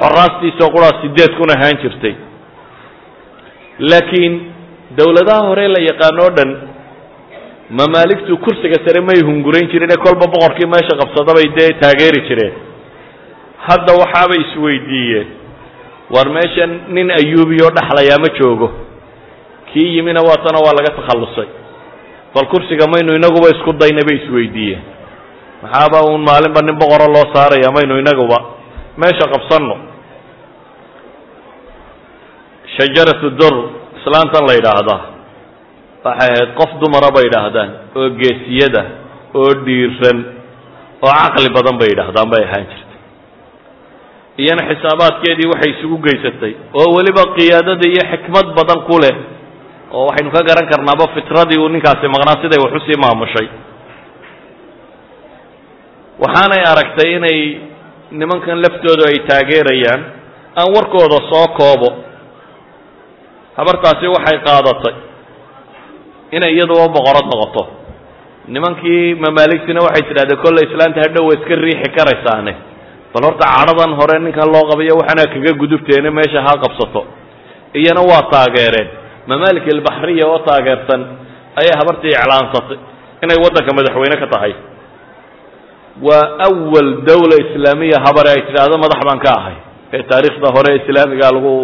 [0.00, 2.14] Xoraastiisoo quraa sideed kun ahaan jirtay
[3.90, 4.34] laakiin
[4.98, 6.50] dowladaha hore la yaqaano o dhan
[7.70, 12.54] mamaaligtu kursiga sare may hungurayn jireen ee kolba boqorkii meesha qabsadabay dee taageeri jireen.
[13.68, 15.26] Hadda waxaabay isweydiiyeen
[16.14, 18.68] war meeshan nin ayuubiyoo dhexlayaa ma joogo.
[19.72, 21.48] Kii yimina waatana waa laga takhallusay.
[22.34, 24.82] Bal kursiga maynu inaguba isku dayna bay isweydiiyeen.
[25.62, 28.38] Maxaaba uun maalinba nin boqoro loo saaraya maynu inaguba.
[29.00, 29.74] Meesha qabsanno
[32.80, 33.54] shajaratu dur
[34.00, 35.00] islaantan la yidhaahdaa
[36.04, 37.70] waxay ahayd qof dumara bay yidhaahdaan
[38.00, 38.82] oo geesiyada
[39.40, 40.18] oo dhiiran
[41.06, 42.98] oo caqli badan bay yidhaahdaan bay ahaan jirtay.
[44.42, 49.16] Iyana xisaabaadkeedii waxay isugu geysatay oo weliba qiyaadada iyo xikmad badan ku leh
[49.96, 53.46] oo waxaynu ka garan karnaaba fitradii uu ninkaasi maqnaa siday wax u sii maamushay.
[56.22, 57.38] Waxaanay aragtay inay
[58.20, 60.00] nimankan laftoodu ay taageerayaan
[60.60, 61.88] aan warkooda soo koobo
[63.58, 64.94] habartaasi waxay qaadatay
[66.36, 67.62] inay iyaduba boqorad noqoto.
[68.54, 72.52] Nimankii mamaaligtina waxay tidhahdeen kolle islaanta hadhow wa iska riixi karaysaane.
[73.12, 77.00] Bal horta cadhadan hore ninkan loo qabayo waxaana kaga gudubteene meesha ha qabsato.
[77.80, 78.88] Iyana waa taageereen.
[79.30, 81.00] Mamaalik albaxriya oo taageersan
[81.60, 82.78] ayay habartii iclaansatay
[83.24, 84.52] inay waddanka madaxweyne ka tahay.
[86.06, 89.56] Waa awal dawla islaamiya habare ay tidhaahdo madax baan ka ahay
[89.96, 91.54] ee taariikhda hore islaamiga lagu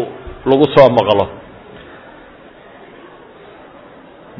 [0.50, 1.24] lagu soo maqlo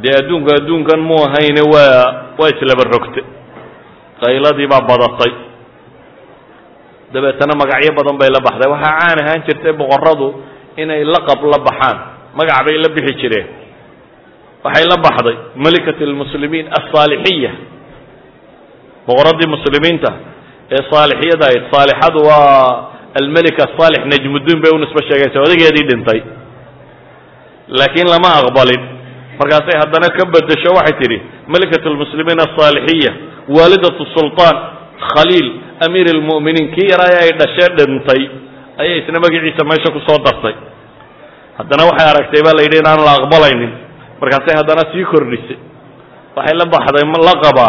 [0.02, 3.20] dee adduunka adduunkan mu ahayne waa waa islaba rogte
[4.22, 5.32] qayladii baa badatay.
[7.12, 8.68] Dabeetana magacyo badan bay la baxday.
[8.74, 10.28] Waxaa caan ahaan jirtay boqoradu
[10.82, 11.96] inay laqab la baxaan.
[12.38, 13.46] Magac bay la bixi jireen.
[14.64, 17.52] Waxay la baxday malikat almuslimiin alsaalixiya
[19.08, 20.10] boqoradii muslimiinta
[20.76, 21.62] ee saalixiyada ahayd.
[21.74, 22.90] Saalixadu waa
[23.20, 26.20] almelika saalix najmudiin bay u nisbo sheegaysa odageedii dhintay.
[27.78, 28.82] Laakiin lama aqbalin
[29.39, 31.17] markaasay haddana ka bedesho waxay tidhi
[31.53, 33.11] malikat lmuslimiin asaalixiya
[33.55, 34.55] waalidatu sulطaan
[35.11, 35.47] khaliil
[35.85, 38.21] amiir اlmu'miniin kii yaraaye ay dhashee dhintay
[38.81, 40.55] ayay isna magaciisa meesha ku soo dartay
[41.59, 43.71] haddana waxay aragtay baa la yidhi inaan la aqbalaynin
[44.21, 45.57] markaasay haddana sii kordhisay
[46.37, 47.67] waxay la baxday laqaba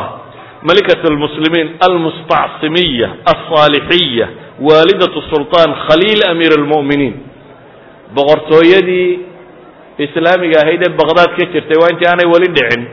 [0.69, 4.27] malikat اlmuslimiin almustacsimiya alsaalixiya
[4.69, 7.15] waalidatu sulطaan khaliil amiir اlmu'miniin
[8.17, 9.09] boqortooyadii
[10.06, 12.84] islaamiga ahayd ee baqdaad ka jirtay waa intii aanay weli dhicin.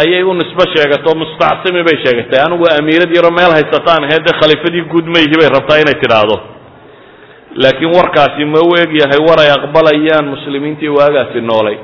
[0.00, 2.40] Ayay u nisbo sheegato mustacsimi bay sheegatay.
[2.46, 6.36] Anigu amiirad yaroo meel haysataan ahayd dee khaliifadii guud mayhi bay rabtaa inay tidhaahdo.
[7.62, 11.76] Laakiin warkaasi ma u eg yahay war ay aqbalayaan muslimiintii waagaasi noolay.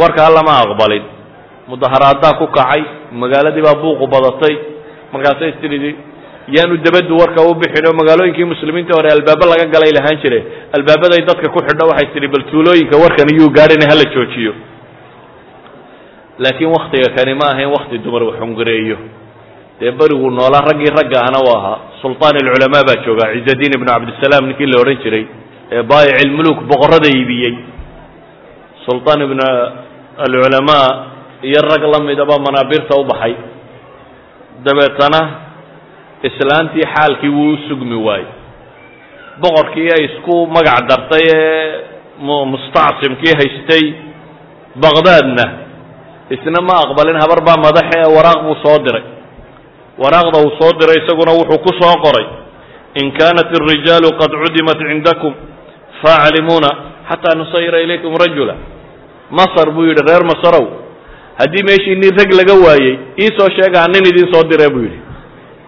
[0.00, 1.04] Warkaa lama aqbalin.
[1.70, 2.82] Mudaharaadaa ku kacay
[3.22, 4.54] magaaladii baa buuqu badatay.
[5.12, 5.96] Markaasay tidhi
[6.55, 10.39] yaanu dabadu warka u bixin oo magaalooyinkii muslimiinta hore albaabo laga galay lahaan jire
[10.77, 14.53] albaabaday dadka ku xidho waxay tidhi bal tuulooyinka warkan iyuu gaadhin hala joojiyo
[16.43, 18.97] laakiin waktiga kani ma ahayn wakti dumar wax hungareeyo
[19.79, 24.45] dee beriguu noolaa raggii ragga ahna u ahaa sulطaan alculamaa baa jooga ciزadiin ibnu cabdisalaam
[24.49, 25.25] ninkii la odhan jiray
[25.75, 27.53] ee baayic ilmuluk boqorada iibiyey
[28.85, 29.39] sulطaan ibn
[30.25, 30.85] alculamaa
[31.49, 33.33] iyo rag la midaba manaabiirta u baxay
[34.65, 35.19] dabeetana
[36.28, 38.26] islaantii xaalkii wuu u sugmi waayey.
[39.42, 41.80] Boqorkii ay isku magac dartay ee
[42.52, 43.84] mustacsimkii haystay
[44.82, 45.44] baqdaadna
[46.34, 49.04] isna ma aqbalin habar baa madaxe ee waraaq buu soo diray.
[50.02, 52.26] Waraaqda uu soo diray isaguna wuxuu ku soo qoray.
[53.00, 55.32] In kaanat الrijaalu qad cudimat cindakum
[56.02, 56.70] faaclimuuna
[57.08, 58.54] xataa nusayira ilaykum rajula.
[59.38, 60.66] Masr buu yidhi reer masarow
[61.40, 65.00] haddii meeshii nin rag laga waayey iisoo sheegaa nin idin soo dire buu yidhi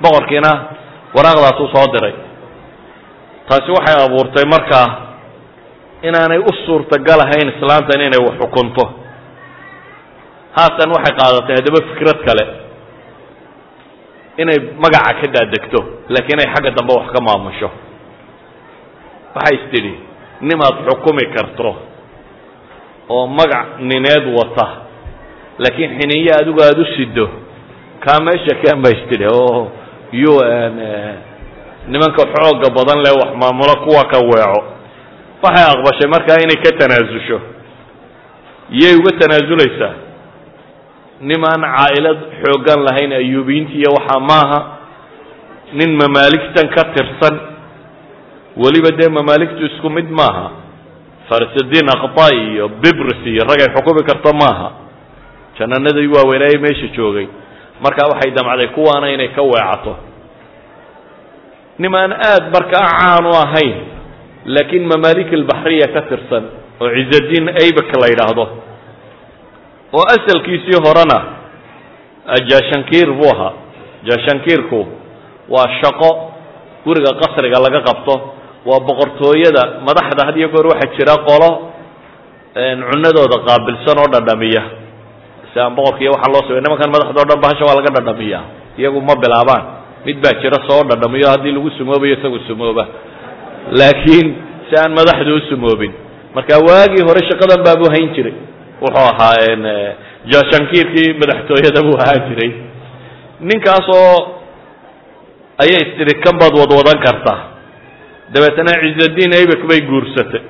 [0.02, 0.50] boqorkiina
[1.16, 2.14] waraaqdaasuu soo diray.
[3.48, 4.88] Taasi waxay abuurtay markaa
[6.08, 8.84] inaanay u suurtagal ahayn islaantan inay xukunto.
[10.56, 12.44] Haatan waxay qaadatay haddaba fikrad kale.
[14.42, 15.78] Inay magaca ka daadegto
[16.12, 17.68] laakiin ay xagga dambe wax ka maamusho.
[19.36, 19.94] Waxay is tidhi
[20.48, 21.70] nimaad xukumi karto
[23.14, 24.66] oo magac nineed wata
[25.62, 27.26] laakiin xiniyo adigu aada u sido
[28.04, 29.70] kaa meesha ka maystidhe oo
[30.14, 30.76] u n
[31.92, 34.60] nimanka xooga badan leh wax maamulo kuwa ka weeco.
[35.42, 37.38] Waxay aqbashay markaa inay ka tanaasusho.
[38.72, 39.94] Iyay uga tanaasuleysaa.
[41.20, 44.60] Nimaan caa'ilad xooggan lahayn ayuubiyiinta iyo waxaa maaha.
[45.78, 47.34] Nin mamaaligtan ka tirsan.
[48.56, 50.50] Weliba dee mamaaligtu isku mid maaha.
[51.28, 54.68] Farisidiin aqta iyo bibris iyo ragay xukumi karto maaha.
[55.58, 57.26] Jananadii waaweynaaye meesha joogay
[57.80, 59.96] markaa waxay damcday kuwaana inay ka weecato.
[61.78, 63.76] Nimaan aad markaa caan u ahayn
[64.54, 66.44] laakiin mamaalik albaxriya ka tirsan
[66.80, 68.44] oo cizadiin aybak la yidhaahdo.
[69.96, 71.18] Oo asalkiisii horena
[72.50, 73.52] jashankiir buu ahaa.
[74.08, 74.80] Jashankiirku
[75.48, 76.10] waa shaqo
[76.84, 78.14] guriga qasriga laga qabto
[78.68, 81.50] waa boqortooyada madaxda had iyo goor waxaa jira qolo
[82.90, 84.62] cunadooda qaabilsan oo dhadhamiya
[85.54, 88.40] si aan boqorkiiyo waxaa loo samey nimankan madaxda o dhan bahasha waa laga dhadhamiya
[88.78, 89.64] iyagu ma bilaabaan.
[90.06, 92.84] Mid baa jira soo dhadhamiyo haddii lagu sumoobayo isagu sumooba.
[93.78, 94.26] Laakiin
[94.68, 95.92] si aan madaxdu u sumoobin
[96.34, 98.34] marka waagii hore shaqadan baabuu hayn jiray.
[98.82, 99.38] Wuxuu ahaa
[100.32, 102.50] jashankiirkii madaxtooyada buu ahaan jiray.
[103.40, 104.10] Ninkaasoo
[105.62, 107.38] ayay istiri kan baad wadwadan kartaa.
[108.34, 110.42] Dabeetana cizadiin aybak bay guursatay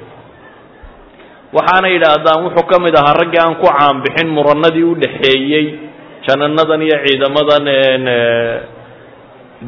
[1.57, 5.67] waxaana yidhaahdaan wuxuu ka mid ahaa raggii aan ku caanbixin muranadii u dhaxeeyey
[6.27, 7.65] jananadan iyo ciidamadan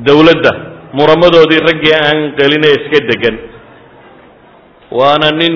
[0.07, 0.53] dawladda
[0.99, 3.37] muramadoodii raggii aan gelin ee iska degan
[4.99, 5.55] waana nin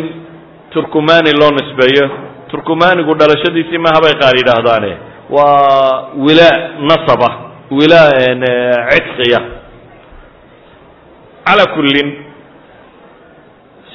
[0.72, 2.06] turkumani loo nisbeeyo.
[2.50, 4.92] Turkumanigu dhalashadiisii maha bay qaar yidhaahdaane.
[5.30, 6.56] Waa wilaa
[6.90, 7.28] nasaba
[7.78, 8.10] wilaa
[8.90, 9.40] cidqiya
[11.46, 12.08] calaa kullin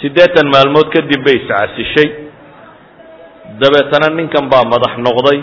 [0.01, 2.07] siddeetan maalmood kadib bay iscasishay
[3.61, 5.39] dabeetana ninkan baa madax noqday.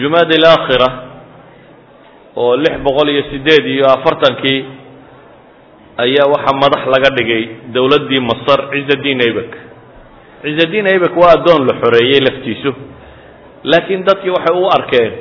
[0.00, 0.88] Jumaad alaakhira
[2.36, 4.60] oo lix boqol iyo siddeed iyo afartankii
[6.04, 7.42] ayaa waxaa madax laga dhigay
[7.74, 9.50] dowladdii masar cizadiin aybak
[10.42, 12.70] cizadiin aybak waa addoon la xoreeyey laftiisu.
[13.70, 15.12] Laakiin dadkii waxay u arkeen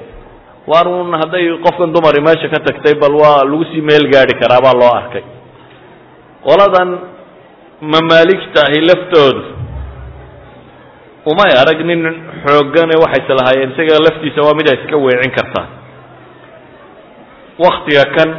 [0.71, 4.61] waar uun hadday qofkan dumari meesha ka tagtay bal waa lagu sii meel gaadhi karaa
[4.65, 5.23] baa loo arkay.
[6.47, 6.89] Qoladan
[7.93, 9.41] mamaaligta ahi laftoodu
[11.31, 12.01] umay arag nin
[12.45, 15.67] xooggane waxayse lahaayeen isaga laftiisa waa mid ay iska weecin kartaa.
[17.63, 18.29] Waktiga kan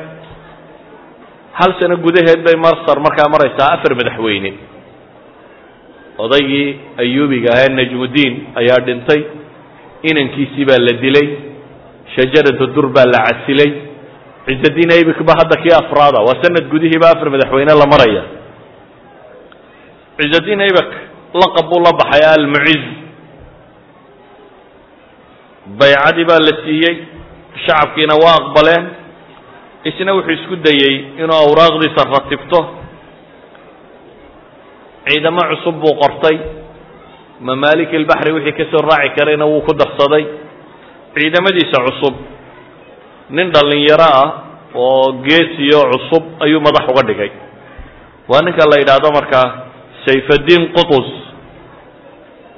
[1.59, 4.51] hal sano gudaheed bay marsar markaa maraysaa afar madaxweyne.
[6.25, 6.67] Odaygii
[7.03, 9.21] ayuubiga ahaa najmudiin ayaa dhintay
[10.11, 11.27] inankiisii baa la dilay
[12.15, 13.71] shajaratu dur baa la casilay.
[14.47, 18.23] Cizadiin aybik ba hadda kii afraada waa sanad gudihiiba afar madaxweyne la maraya.
[20.21, 20.91] Cizadiin aybak
[21.43, 22.83] laqab buu la baxay almuciz
[25.81, 26.97] baycadii baa la siiyey
[27.67, 28.85] shacabkiina waa aqbaleen.
[29.89, 32.61] Isna wuxuu isku dayey inuu awraaqdiisa ratibto.
[35.09, 36.37] Ciidamo cusub buu qortay.
[37.41, 40.25] Mamaalik ilbaxri wixii ka soo raaci karayna wuu ku darsaday.
[41.15, 42.15] Ciidamadiisa cusub.
[43.37, 44.29] Nin dhallinyaro ah
[44.75, 47.31] oo geesiyo cusub ayuu madax uga dhigay.
[48.29, 49.47] Waa ninka la yidhaahdo markaa
[50.07, 51.09] sayfaddiin qutus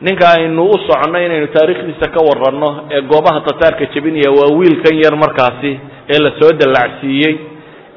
[0.01, 5.17] ninka aynu u soconno inaynu taariikhdiisa ka waranno ee goobaha tataarka jebinaya waa wiilkan yar
[5.25, 5.73] markaasi
[6.15, 7.35] ee la soo dallacsiiyey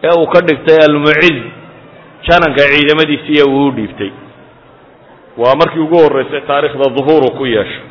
[0.07, 1.37] ee uu ka dhigtay almuciz
[2.27, 4.11] jananka ciidamadiisiiya uu u dhiibtay.
[5.41, 7.81] Waa markii ugu horreysay taariikhda duhuuru ku yeesho.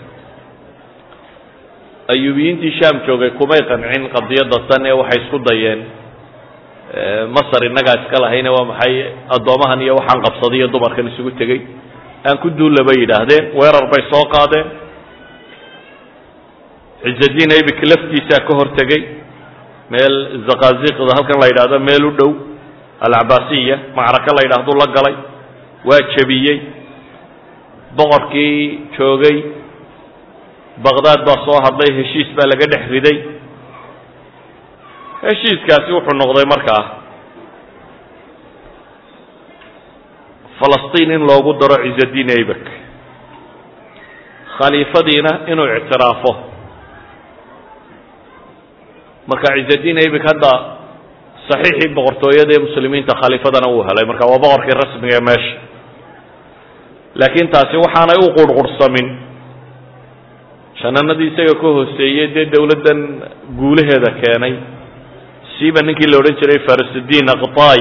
[2.13, 5.81] Ayuubiyiintii shaam joogay kumay qancin qadiyadda tan ee waxay isku dayeen
[7.37, 8.95] masar innagaa iska lahayne waa maxay
[9.37, 11.61] addoomahan iyo waxaan qabsaday iyo dumarkan isugu tegey
[12.27, 14.67] aan ku duulla yidhaahdeen weerar bay soo qaadeen.
[17.03, 19.03] Cizadiin aybik laftiisaa ka hor tegey
[19.91, 20.15] meel
[20.49, 22.33] zakaziqda halkan la yidhaahdo meel u dhow.
[23.07, 25.15] Alcabaasiya macraka la yidhaahdo la galay.
[25.89, 26.59] Waa jebiyey.
[27.97, 29.39] Boqorkii joogay.
[30.85, 33.19] Baqdaad baa soo hadlay heshiis baa laga dhex riday.
[35.23, 36.98] Heshiiskaasi wuxuu noqday markaa
[40.61, 42.63] falastiin in loogu daro cizadiin aybak.
[44.59, 46.33] Khaliifadiina inuu ictiraafo.
[49.31, 50.51] Marka cizadiin aybak hadda
[51.49, 54.05] saxiixii boqortooyada ee muslimiinta khaliifadana uu helay.
[54.11, 55.55] Marka waa boqorkii rasmiga ee meesha.
[57.21, 59.07] Laakiin taasi waxaanay u qurhqurhsamin
[60.83, 62.99] jananadii isaga ka hooseeyey dee dowladdan
[63.61, 64.55] guulaheeda keenay.
[65.55, 67.81] Siiba ninkii la odhan jiray farisidiin aqtaay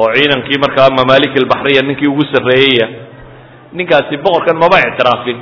[0.00, 2.86] oo ciidankii markaa mamaalik albaxriya ninkii ugu sarreeyaya
[3.78, 5.38] ninkaasi boqorkan maba ictiraafin.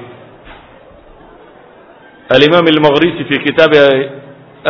[2.34, 3.78] Alimaam almaqrisi fi kitaabi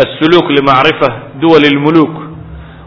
[0.03, 1.09] asuluuk limacrifa
[1.41, 2.15] duwal اlmuluk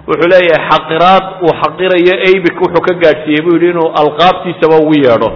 [0.09, 5.29] wuxuu leeyahay xaqiraad uu xaqirayo abik wuxuu ka gaadhsiiyey buu yidhi inuu alqaabtiisaba ugu yeedho.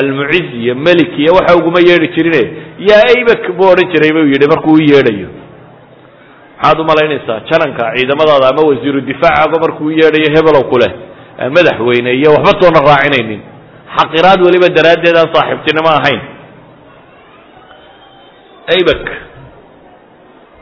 [0.00, 2.42] Almuciz iyo melik iyo waxa uguma yeedhi jirine
[2.88, 5.28] yaa abak buu odhan jiray buu yidhi markuu u yeedhayo
[6.64, 10.92] maxaad umalaynaysaa jananka ciidamadaada ama wasiiru difaacaga markuu yeedhayo hebelow ku leh
[11.56, 13.40] madaxweyne iyo waxba toona raacinaynin.
[13.96, 16.20] Xaqiraad weliba daraaddeed aan saaxiibtinimo ahayn.
[18.76, 19.04] Abak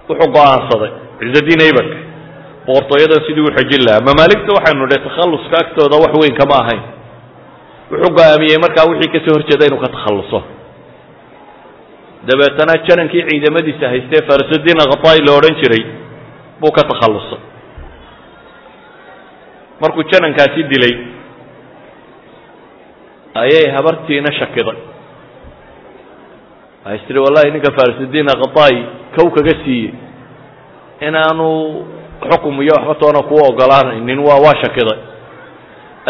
[0.08, 0.90] wuxuu go'aansaday
[1.20, 1.88] ciizadiin abak
[2.66, 4.04] boqortooyadan sidii u xejin lahaa.
[4.08, 6.82] Mamaaligta waxaynu dhe takhalluska agtooda wax weyn kama ahayn.
[7.90, 10.38] Wuxuu go'aamiyey markaa wixii ka soo horjeeda inuu ka takhalluso
[12.28, 15.82] dabeetana janankii ciidamadiisa haystee farasudiin akhatai la odhan jiray
[16.60, 17.40] buu ka takhallusay
[19.80, 20.94] markuu janankaasi dilay
[23.42, 24.78] ayay habartiina shakiday.
[26.84, 28.76] Waxay is tiri wallahi ninka farasudiin akhatai
[29.16, 29.92] kow kaga siiyey.
[31.08, 31.48] Inaanu
[32.30, 34.98] xukum iyo waxba toona kuu ogolaanaynin waa waa shakiday.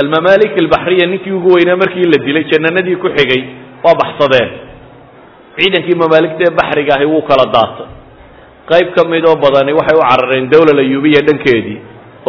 [0.03, 3.43] Almamaalik albaxriya ninkii ugu weynaa markii la dilay jananadii ku xigay
[3.85, 4.51] waa baxsadeen
[5.59, 7.89] ciidankii mamaaligta ee baxriga ahi wuu kala daatay.
[8.71, 11.79] Qayb ka mid oo badani waxay u carareen dawla layubiya dhankeedii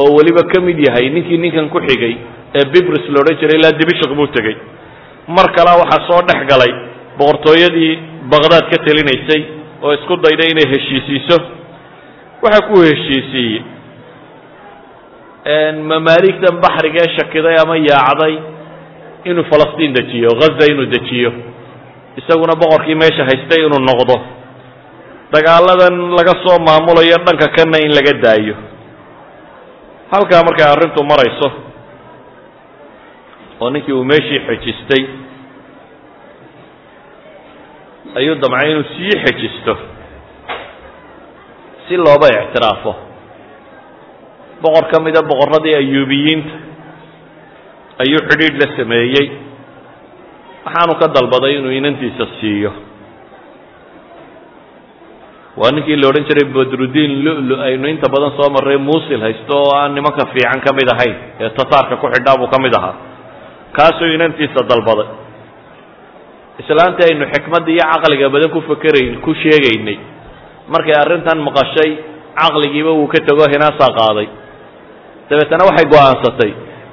[0.01, 2.13] oo weliba ka mid yahay ninkii ninkan ku xigay
[2.57, 4.55] ee bibris la odhan jiray ilaa dimashq buu tegey.
[5.35, 6.71] Mar kalea waxaa soo dhex galay
[7.19, 7.91] boqortooyadii
[8.31, 9.41] baqdaad ka telinaysay
[9.83, 11.37] oo isku dayday inay heshiisiiso.
[12.43, 13.61] Waxaa ku heshiisiiyey
[15.91, 18.33] mamaaligtan baxriga ee shakiday ama yaacday
[19.29, 21.31] inuu falastiin dejiyo ghaza inuu dejiyo
[22.19, 24.15] isaguna boqorkii meesha haystay inuu noqdo.
[25.33, 28.55] Dagaaladan laga soo maamulayo dhanka kana in laga daayo.
[30.13, 31.49] Halkaa markay arrintu marayso.
[33.59, 35.03] Oo ninkii uu meeshii xejistay
[38.19, 39.73] ayuu damcay inuu sii xejisto
[41.87, 42.93] si looba ictiraafo.
[44.61, 46.53] Boqor ka mida boqorradii ayuubiyiinta.
[48.05, 49.27] Ayuu xidhiidh la sameeyey
[50.65, 52.71] waxaanu ka dalbaday inuu inantiisa siiyo.
[55.57, 59.75] Waa ninkii la odhan jiray badrudiin lulu aynu inta badan soo marray muusil haysto oo
[59.79, 62.95] aan nimanka fiican ka mid ahayn ee tataarka ku xidhaa buu ka mid ahaa.
[63.77, 65.07] Kaasuu inantiisa dalbaday.
[66.61, 69.97] Islaantii aynu xikmadda iyo caqliga badan ku fakerayn ku sheegaynay.
[70.73, 71.91] Markay arrintan maqashay
[72.41, 74.27] caqligiiba wuu ka tego hinaasaa qaaday.
[75.29, 76.51] Dabeetana waxay go'aansatay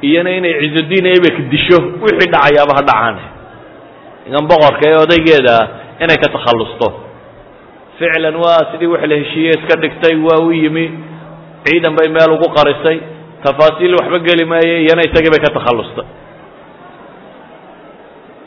[0.08, 3.16] iyana inay cizudiin ebek disho wixii dhacayaaba ha dhacaan
[4.28, 5.66] igan boqorka ee odaygeeda ah
[6.04, 6.86] inay ka takhallusto
[7.98, 10.84] ficlan waa sidii wax la heshiiye iska dhigtay waa u yimi
[11.64, 12.98] ciidan bay meel ugu qarisay
[13.44, 16.06] tafaasiil waxba geli maaye iyana isagii bay ka takhallustay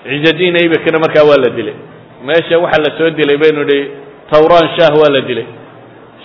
[0.07, 1.75] ciizadiin ebekna markaa waa la dilay
[2.27, 3.79] meesha waxaa la soo dilay baynu idhi
[4.31, 5.45] tawran shah waa la dilay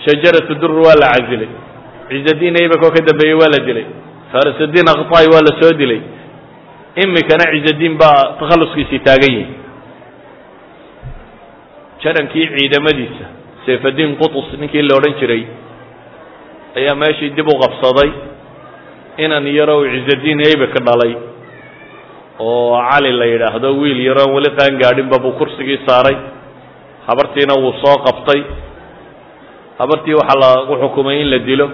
[0.05, 1.49] shajaratu dur waa la casilay
[2.09, 3.85] ciizadiin ebek oo ka dambeeyey waa la dilay
[4.31, 6.01] farasudiin aktai waa la soo dilay
[6.95, 9.53] imikana ciizadiin baa takhalluskiisii taagan yihi
[12.03, 13.25] janankii ciidamadiisa
[13.65, 15.43] sayfadiin qutus ninkii la odhan jiray
[16.77, 18.09] ayaa meeshii dib u qabsaday
[19.25, 21.13] inan yarow ciizadiin ebek dhalay
[22.39, 26.17] oo cali la yidhaahdo wiil yaroon weli qaan gaadhinba buu kursigii saaray.
[27.07, 28.41] Habartiina wuu soo qabtay.
[29.79, 31.67] Habartii waxaa lagu xukumay in la dilo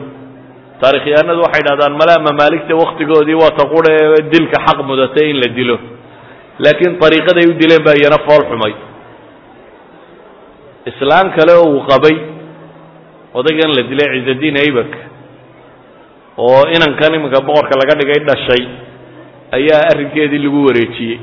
[0.81, 5.47] taarikhyahanadu waxay dhahdaan malaa mamaaligta waktigoodii waa ta qura ee dilka xaq mudatay in la
[5.57, 5.77] dilo.
[6.63, 8.73] Laakiin ariiqaday u dileen baa iyana fool xumay.
[10.91, 12.15] Islaan kale oo uu qabay
[13.39, 14.91] odaygan la dilay ciizadiin aybak
[16.45, 18.63] oo inankan iminka boqorka laga dhigay dhashay
[19.57, 21.17] ayaa arrinkeedii lagu wareejiyey.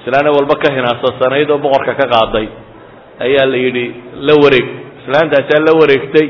[0.00, 2.46] Islaana walba ka hinaasasanayd oo boqorka ka qaaday
[3.26, 3.86] ayaa la yidhi
[4.26, 4.66] la wareeg.
[5.02, 6.26] Islaantaasaa la wareegtay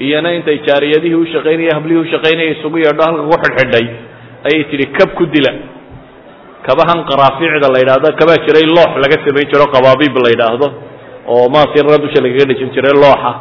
[0.00, 1.26] iyana intay jaariyadihii u
[1.74, 2.04] hablihii u
[2.58, 3.86] isugu yeedho halkan ku xidhxidhay
[4.46, 5.52] ayay tidhi kab ku dila.
[6.66, 10.66] Kabahan qaraafiicda la yidhaahdo kabaa jiray loox laga samayn jiro qabaabiib la yidhaahdo
[11.32, 13.32] oo maasirra dusha lagaga dhejin jiray looxa.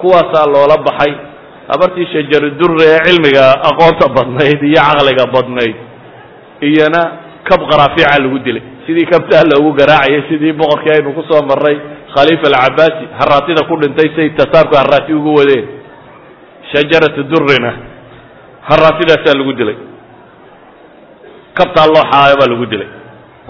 [0.00, 1.12] Kuwaasaa loola baxay.
[1.72, 2.50] Habartii shajaru
[2.82, 5.76] ee cilmiga aqoonta badnayd iyo caqliga badnayd
[6.68, 7.02] iyana
[7.48, 8.62] kab qaraafiica lagu dilay.
[8.86, 11.42] Sidii kabtaa loogu garaacayay sidii boqorkii aynu ku soo
[12.14, 15.81] khaliifa alcabaasi haraatida ku dhintay say tataarku haraati ugu wadeen
[16.72, 17.70] shajaratu durrina
[18.68, 19.76] haraatidaasaa lagu dilay
[21.58, 22.88] kabtaa looxaaya baa lagu dilay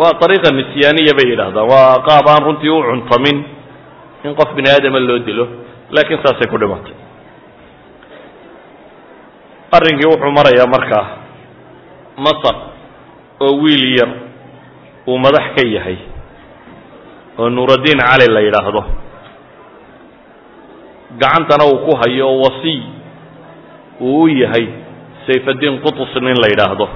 [0.01, 3.39] waa ariiqa nisyaaniya bay yidhahdaan waa qaab aan runtii u cuntamin
[4.27, 5.45] in qof bini aadama loo dilo
[5.95, 6.95] laakiin saasay ku dhimatay
[9.77, 11.07] arrinkii wuxuu marayaa markaa
[12.25, 12.57] masar
[13.47, 14.11] oo wiil yar
[15.11, 15.97] uu madax ka yahay
[17.39, 18.83] oo nuuraddiin cali la yidhaahdo
[21.23, 22.81] gacantana uu ku hayo wasiy
[24.11, 24.67] uu yahay
[25.27, 26.87] sayfaddiin qutus nin la yidhaahdo.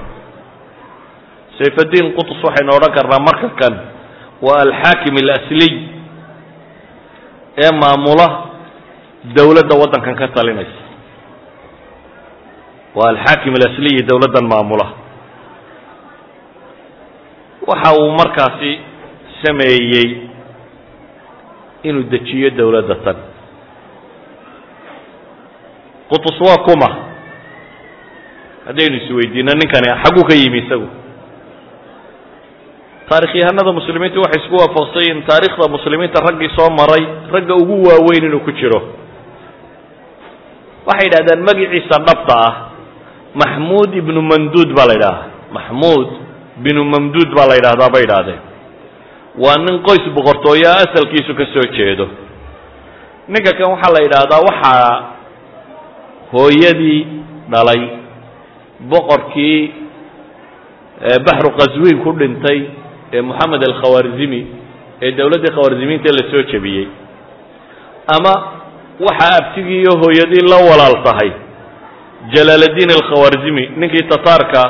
[1.59, 3.73] Sayfaddiin qutus waxaynu odhan karnaa marka kan
[4.45, 5.73] waa alxaakim alasliy
[7.63, 8.27] ee maamula
[9.37, 10.81] dowladda waddankan ka talinaysa.
[12.97, 14.87] Waa alxaakim alasliyi dowladdan maamula.
[17.69, 18.71] Waxa uu markaasi
[19.43, 20.09] sameeyey
[21.83, 23.17] inuu dejiyo dowladda tan
[26.09, 26.89] qutus waa kuma.
[28.67, 30.87] Haddaynu isweydiino ninkani xagguu ka yimi isagu.
[33.09, 38.51] Taarikhyahanada muslimiintu waxay isku waafaqsayiin taarikhda muslimiinta raggii soo maray ragga ugu waaweyn inuu ku
[38.51, 38.81] jiro.
[40.87, 42.53] Waxay yidhahdeen magiciisa dhabta ah
[43.41, 45.23] maxmuud ibnu mamduud baa la yidhahdaa
[45.55, 46.07] maxmuud
[46.63, 48.41] binu mamduud baa la yidhahdaa bay idhaahdeen
[49.43, 52.07] waa nin qoys boqortooyo asalkiisu ka soo jeedo.
[53.31, 54.87] Ninka kan waxaa la yidhaahdaa waxaa
[56.33, 56.99] hooyadii
[57.51, 57.81] dhalay.
[58.91, 59.59] Boqorkii
[61.27, 62.59] baxru qaswiin ku dhintay
[63.13, 64.41] ee moxamed alkhawarzimi
[65.05, 66.87] ee dowladdii khawarzimiinta la soo jebiyey.
[68.15, 68.33] Ama
[69.07, 71.31] waxaa abtigiiyo hooyadii la walaal tahay
[72.33, 74.61] jalaaladiin alkhawarzimi ninkii tataarka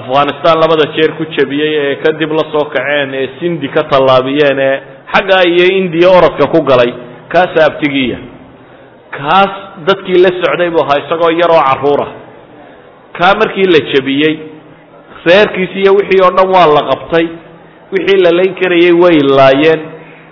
[0.00, 4.76] afghanistan labada jeer ku jebiyey ee kadib la soo kaceen ee sindi ka tallaabiyeen ee
[5.12, 6.90] xagga iyo indiya orodka ku galay.
[7.32, 8.18] Kaasa abtigiiya
[9.16, 9.52] kaas
[9.88, 12.06] dadkii la socday buu ahaa isagoo yaroo carruura
[13.18, 14.34] kaa markii la jebiyey
[15.26, 17.26] reerkiisi iyo wixii oo dhan waa la qabtay.
[17.92, 19.80] Wixii la layn karayey way laayeen.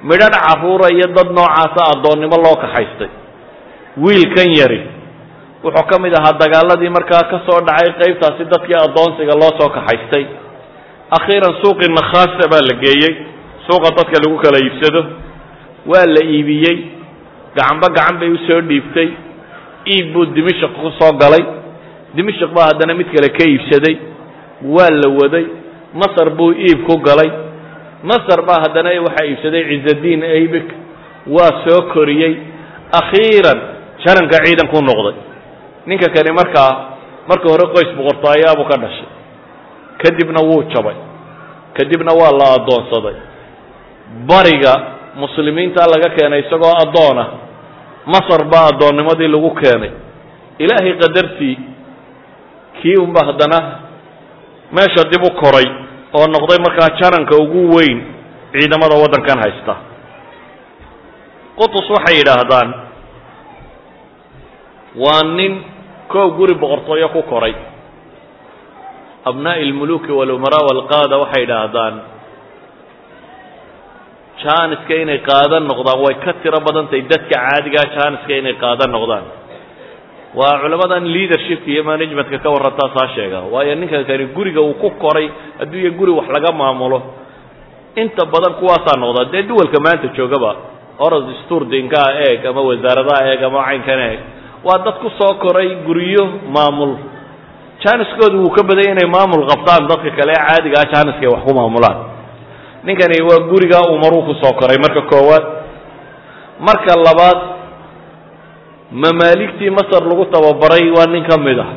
[0.08, 3.08] Midhan carruura iyo dad noocaasa addoonnimo loo kaxaystay.
[4.04, 4.80] Wiilkan yari.
[5.64, 10.24] Wuxuu ka mid ahaa dagaaladii markaa ka soo dhacay qaybtaasi dadkii addoonsiga loo soo kaxaystay.
[11.18, 13.14] Akhiiran suuqii nakhaasa baa la geeyey.
[13.66, 15.02] Suuqa dadka lagu kala iibsado.
[15.90, 16.76] Waa la iibiyey
[17.56, 19.08] gacanba gacan bay u soo dhiibtay.
[19.94, 21.44] Iib buu dimashik ku soo galay.
[22.14, 23.96] Dimashik baa haddana mid kale ka iibsaday.
[24.74, 25.46] Waa la waday.
[26.00, 27.30] Masar buu iib ku galay.
[28.10, 30.68] Masar baa haddana waxaa iibsaday cizadiin aybik.
[31.34, 32.34] Waa soo koriyey.
[33.00, 33.58] Akhiiran
[34.04, 35.16] jaranka ciidan ku noqday.
[35.86, 36.72] Ninka kani markaa
[37.28, 39.08] marka hore qoys boqortooyaabuu ka dhashay.
[40.02, 40.96] Kadibna wuu jabay.
[41.76, 43.16] Kadibna waa la addoonsaday.
[44.28, 44.72] Bariga
[45.22, 47.24] muslimiinta laga keenay isagoo addoona
[48.12, 49.92] masar baa addoonnimadii lagu keenay.
[50.62, 51.56] Ilaahay qadartii
[52.82, 53.58] kii unba haddana
[54.76, 55.66] meesha dib u koray
[56.18, 57.98] oo noqday markaa jaranka ugu weyn
[58.52, 59.74] ciidamada waddankan haysta.
[61.58, 62.68] Qutus waxay yidhaahdaan
[65.04, 65.52] waa nin
[66.12, 67.54] koow guri boqortooyo ku koray.
[69.30, 71.94] Abnaa'i almuluki walumaraa walqaada waxay yidhaahdaan
[74.44, 79.24] jaaniska inay qaadan noqdaan way ka tiro badan tahay dadka caadigaa jaaniska inay qaadan noqdaan.
[80.38, 83.40] Waa culamadan leadershipka iyo managementka ka warrantaa saa sheega.
[83.52, 85.28] Waayo ninkan kani guriga uu ku koray
[85.58, 86.98] hadduu iyo guri wax laga maamulo.
[88.02, 90.50] Inta badan kuwaasaa noqda dee duwalka maanta joogaba
[91.06, 94.18] orod sturdinkaa eeg ama wasaaradaha eeg ama caynkan eeg
[94.66, 96.24] waa dad ku soo koray guryo
[96.56, 96.92] maamul.
[97.84, 101.96] Jaaniskoodu wuu ka badanya inay maamul qabtaan dadka kale caadigaa jaaniska ay wax ku maamulaan
[102.86, 105.44] ninkani waa gurigaa umaruu ku soo koray marka koowaad.
[106.66, 107.40] Marka labaad
[109.02, 111.72] mamaaligtii masar lagu tababaray waa nin ka mid ah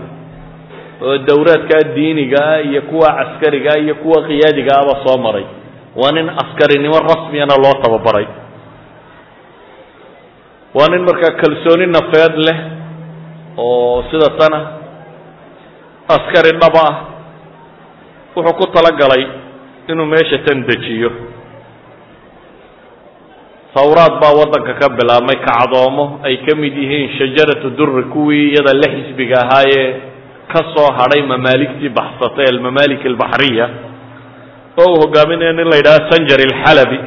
[1.01, 5.45] oo dowraadkaa diiniga ah iyo kuwa caskariga ah iyo kuwa qiyaadiga ahba soo maray.
[5.95, 8.27] Waa nin askarinimo rasmiyana loo tababaray.
[10.77, 12.59] Waa nin markaa kalsooni nafeed leh
[13.57, 14.59] oo sida tana
[16.15, 16.95] askari dhaba ah
[18.35, 19.23] wuxuu ku talagalay
[19.93, 21.11] inuu meesha tan dejiyo.
[23.75, 28.87] Hawraad baa waddanka ka bilaabmay kacdoomo ay ka mid yihiin shajaratu durri kuwii iyada la
[28.93, 29.87] xisbiga ahaayee
[30.51, 33.67] ka soo hadhay mamaaligtii baxsatay almamaalik albaxriya
[34.81, 36.99] oo uu hogaaminaya nin la yidhaha sanjar alxalabi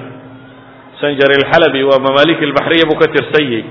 [1.03, 3.65] sanjar alxalabi waa mamaalik albaxriya buu ka tirsanyey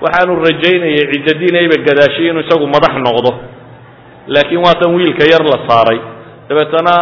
[0.00, 3.30] waxaanu rajaynayay ciddadiin ayba gadaashay inuu isagu madax noqdo.
[4.32, 5.98] Laakiin waatan wiilka yar la saaray.
[6.48, 6.94] Dabeetana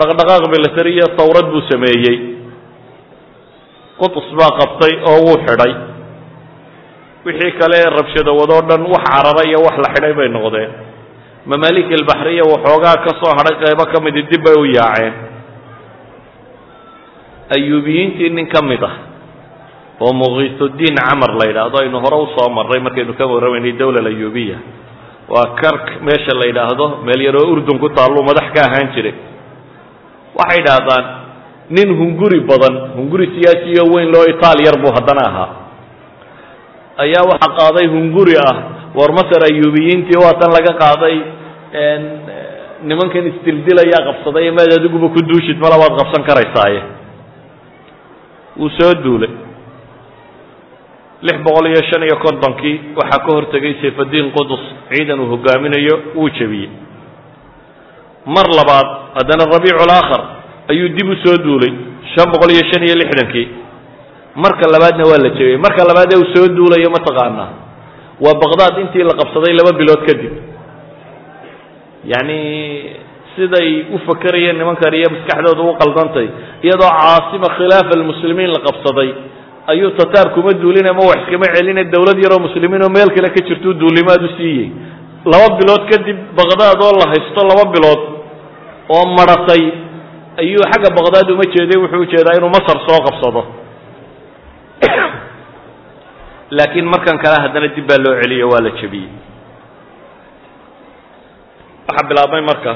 [0.00, 2.16] dhaqdhaqaaq milatariya tawrad buu sameeyey.
[4.00, 5.72] Qutus baa qabtay oo wuu xidhay.
[7.26, 10.70] Wixii kale rabshado wadoo dhan wax caraba iyo wax la xidhay bay noqdeen.
[11.50, 15.14] Mamaalik albaxriya waxoogaa ka soo hadhay qaybo ka midi dib bay u yaaceen.
[17.56, 18.96] Ayuubiyiintii nin ka mid ah
[20.02, 24.56] oo muqiisudiin camar la yidhaahdo aynu hore u soo marray markaynu ka warramaynay dowla ayuubiya
[25.34, 29.14] waa kark meesha la yidhaahdo meel yaroo urdun ku taalluu madax ka ahaan jiray
[30.38, 31.04] waxay idhaahdaan
[31.76, 35.48] nin hunguri badan hunguri siyaasiyo weyn loo itaal yar buu haddana ahaa.
[37.04, 38.56] Ayaa waxaa qaaday hunguri ah
[38.98, 41.16] war masar ayuubiyiintii waa tan laga qaaday
[42.88, 46.80] nimankan isdildilayaa qabsaday maad adiguba ku duushid mala waad qabsan karaysaaye.
[48.60, 49.32] Wuu soo duulay.
[51.26, 54.62] Lix boqol iyo shan iyo kontonkii waxaa ka hortegay sayfadiin qudus
[54.92, 56.70] ciidan uu hogaaminayo wuu jebiyey.
[58.34, 58.88] Mar labaad
[59.18, 60.22] haddana rabiicu alaakhar
[60.72, 61.72] ayuu dib u soo duulay
[62.14, 63.46] shan boqol iyo shan iyo lixdankii.
[64.44, 65.56] Marka labaadna waa la jebiyey.
[65.66, 67.50] Marka labaad ee uu soo duulayo mataqaanaa
[68.24, 70.32] waa baqdaad intii la qabsaday laba bilood kadib.
[72.12, 72.40] Yacni
[73.36, 76.26] siday u fakerayeen nimankan iyo maskaxdooda u qaldantay
[76.66, 79.08] iyadoo caasima khilaafa almuslimiin la qabsaday
[79.72, 83.40] ayuu tataar kuma duulin ama wax iskama celine dawlad yaroo muslimiin oo meel kale ka
[83.48, 84.68] jirtuu duulimaad u siiyey.
[85.32, 88.00] Laba bilood kadib baqdaad oo la haysto laba bilood
[88.88, 89.62] oo maratay
[90.38, 93.42] ayuu xagga baqdaad uma jeeday wuxuu u jeedaa inuu masar soo qabsado.
[96.56, 99.10] Laakiin markan kale haddana dib baa loo celiyo waa la jebiyey.
[101.88, 102.72] Waxaa bilaabmay marka.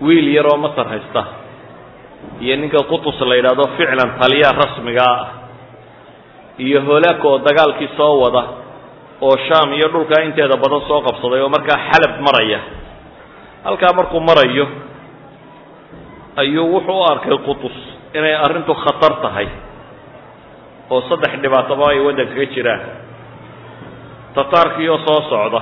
[0.00, 1.24] Wiil yaroo masar haysta
[2.40, 5.28] iyo ninka qutus la yidhaahdo ficlan taliya rasmigaa ah
[6.58, 8.67] iyo holaag oo dagaalkii soo wada
[9.26, 12.60] oo sham iyo dhulkaa inteeda badan soo qabsaday oo markaa xalab maraya.
[13.64, 14.66] Halkaa markuu marayo
[16.42, 17.76] ayuu wuxuu u arkay qutus
[18.18, 19.48] inay arrintu khatar tahay
[20.90, 22.82] oo saddex dhibaatoba ay waddanka ka jiraan.
[24.34, 25.60] Tataarkii oo soo socda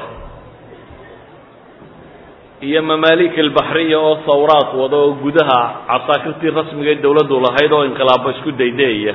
[2.69, 8.29] iyo mamaalik albaxriya oo hawraad wada oo gudaha casaakirtii rasmiga ee dawladdu lahayd oo inqilaabo
[8.35, 9.15] isku daydeeya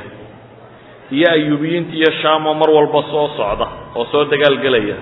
[1.16, 4.98] iyo ayuubiyiinta iyo sham oo mar walba soo socda oo soo dagaalgelaya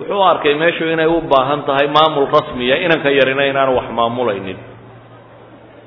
[0.00, 4.58] wuxuu arkay meeshu inay u baahan tahay maamul rasmiya inanka yarina inaanu wax maamulaynin.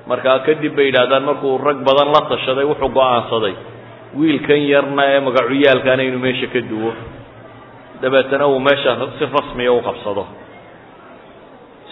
[0.10, 3.56] Markaa kadib bay yidhahdaan markuu rag badan la tashaday wuxuu go'aansaday.
[4.20, 6.92] Wiilkan yarna ee magacuyaalkaana inuu meesha ka duwo.
[8.02, 10.24] Dabeetana uu meesha si rasmiya u qabsado.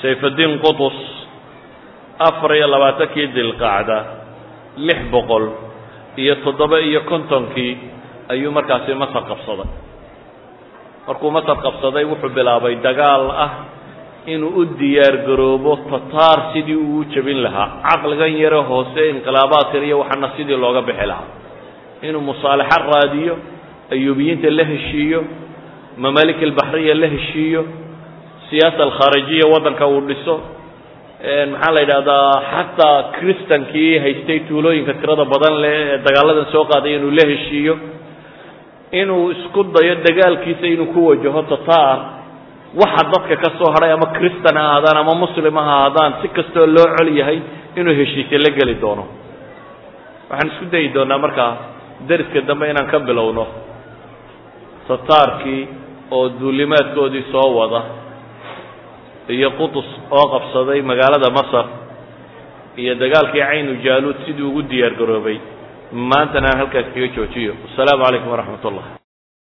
[0.01, 0.97] Sayfadiin qutus
[2.28, 3.97] afar iyo labaatankii dilqacda
[4.88, 5.45] lix boqol
[6.22, 7.74] iyo toddoba iyo kontonkii
[8.34, 9.69] ayuu markaasi masar qabsaday
[11.08, 13.52] markuu masar qabsaday wuxuu bilaabay dagaal ah
[14.34, 17.68] inuu u diyaar garoobo tataar sidii uu u jebin lahaa.
[17.89, 21.28] Caqligan yare hoose inqilaabaadkan iyo waxaana sidii looga bixi lahaa.
[22.08, 23.34] Inuu musaalaxo raadiyo
[23.93, 25.20] ayuubiyiinta la heshiiyo
[26.04, 27.62] mamalik albaxriya la heshiiyo
[28.49, 30.36] siyaasa alkhaarijiya waddanka uu dhiso
[31.54, 37.12] maxaa la yidhahdaa xataa kristankii haystay tuulooyinka tirada badan leh ee dagaaladan soo qaaday inuu
[37.20, 37.74] la heshiiyo
[38.92, 41.98] inuu isku dayo dagaalkiisa inuu ku wajaho tataar
[42.82, 46.66] waxa dadka ka soo hadhay ama kristan ha ahaadaan ama muslim ha ahaadaan si kastoo
[46.76, 47.39] loo col yahay
[47.76, 49.06] inuu heshiise la geli doono.
[50.30, 51.52] Waxaan isku dayi doonaa markaa
[52.10, 53.46] dariska dambe inaan ka bilowno.
[54.88, 55.68] Tataarkii
[56.12, 57.82] oo duulimaadkoodii soo wada
[59.30, 61.66] iyo qutus oo qabsaday magaalada masar
[62.82, 65.38] iyo dagaalkii caynu jaaluud sidii ugu diyaar garoobay
[65.94, 67.54] maantana aan halkaas kaga joojiyo.
[67.66, 69.01] Wasalaamu calaykum waraxmat ullah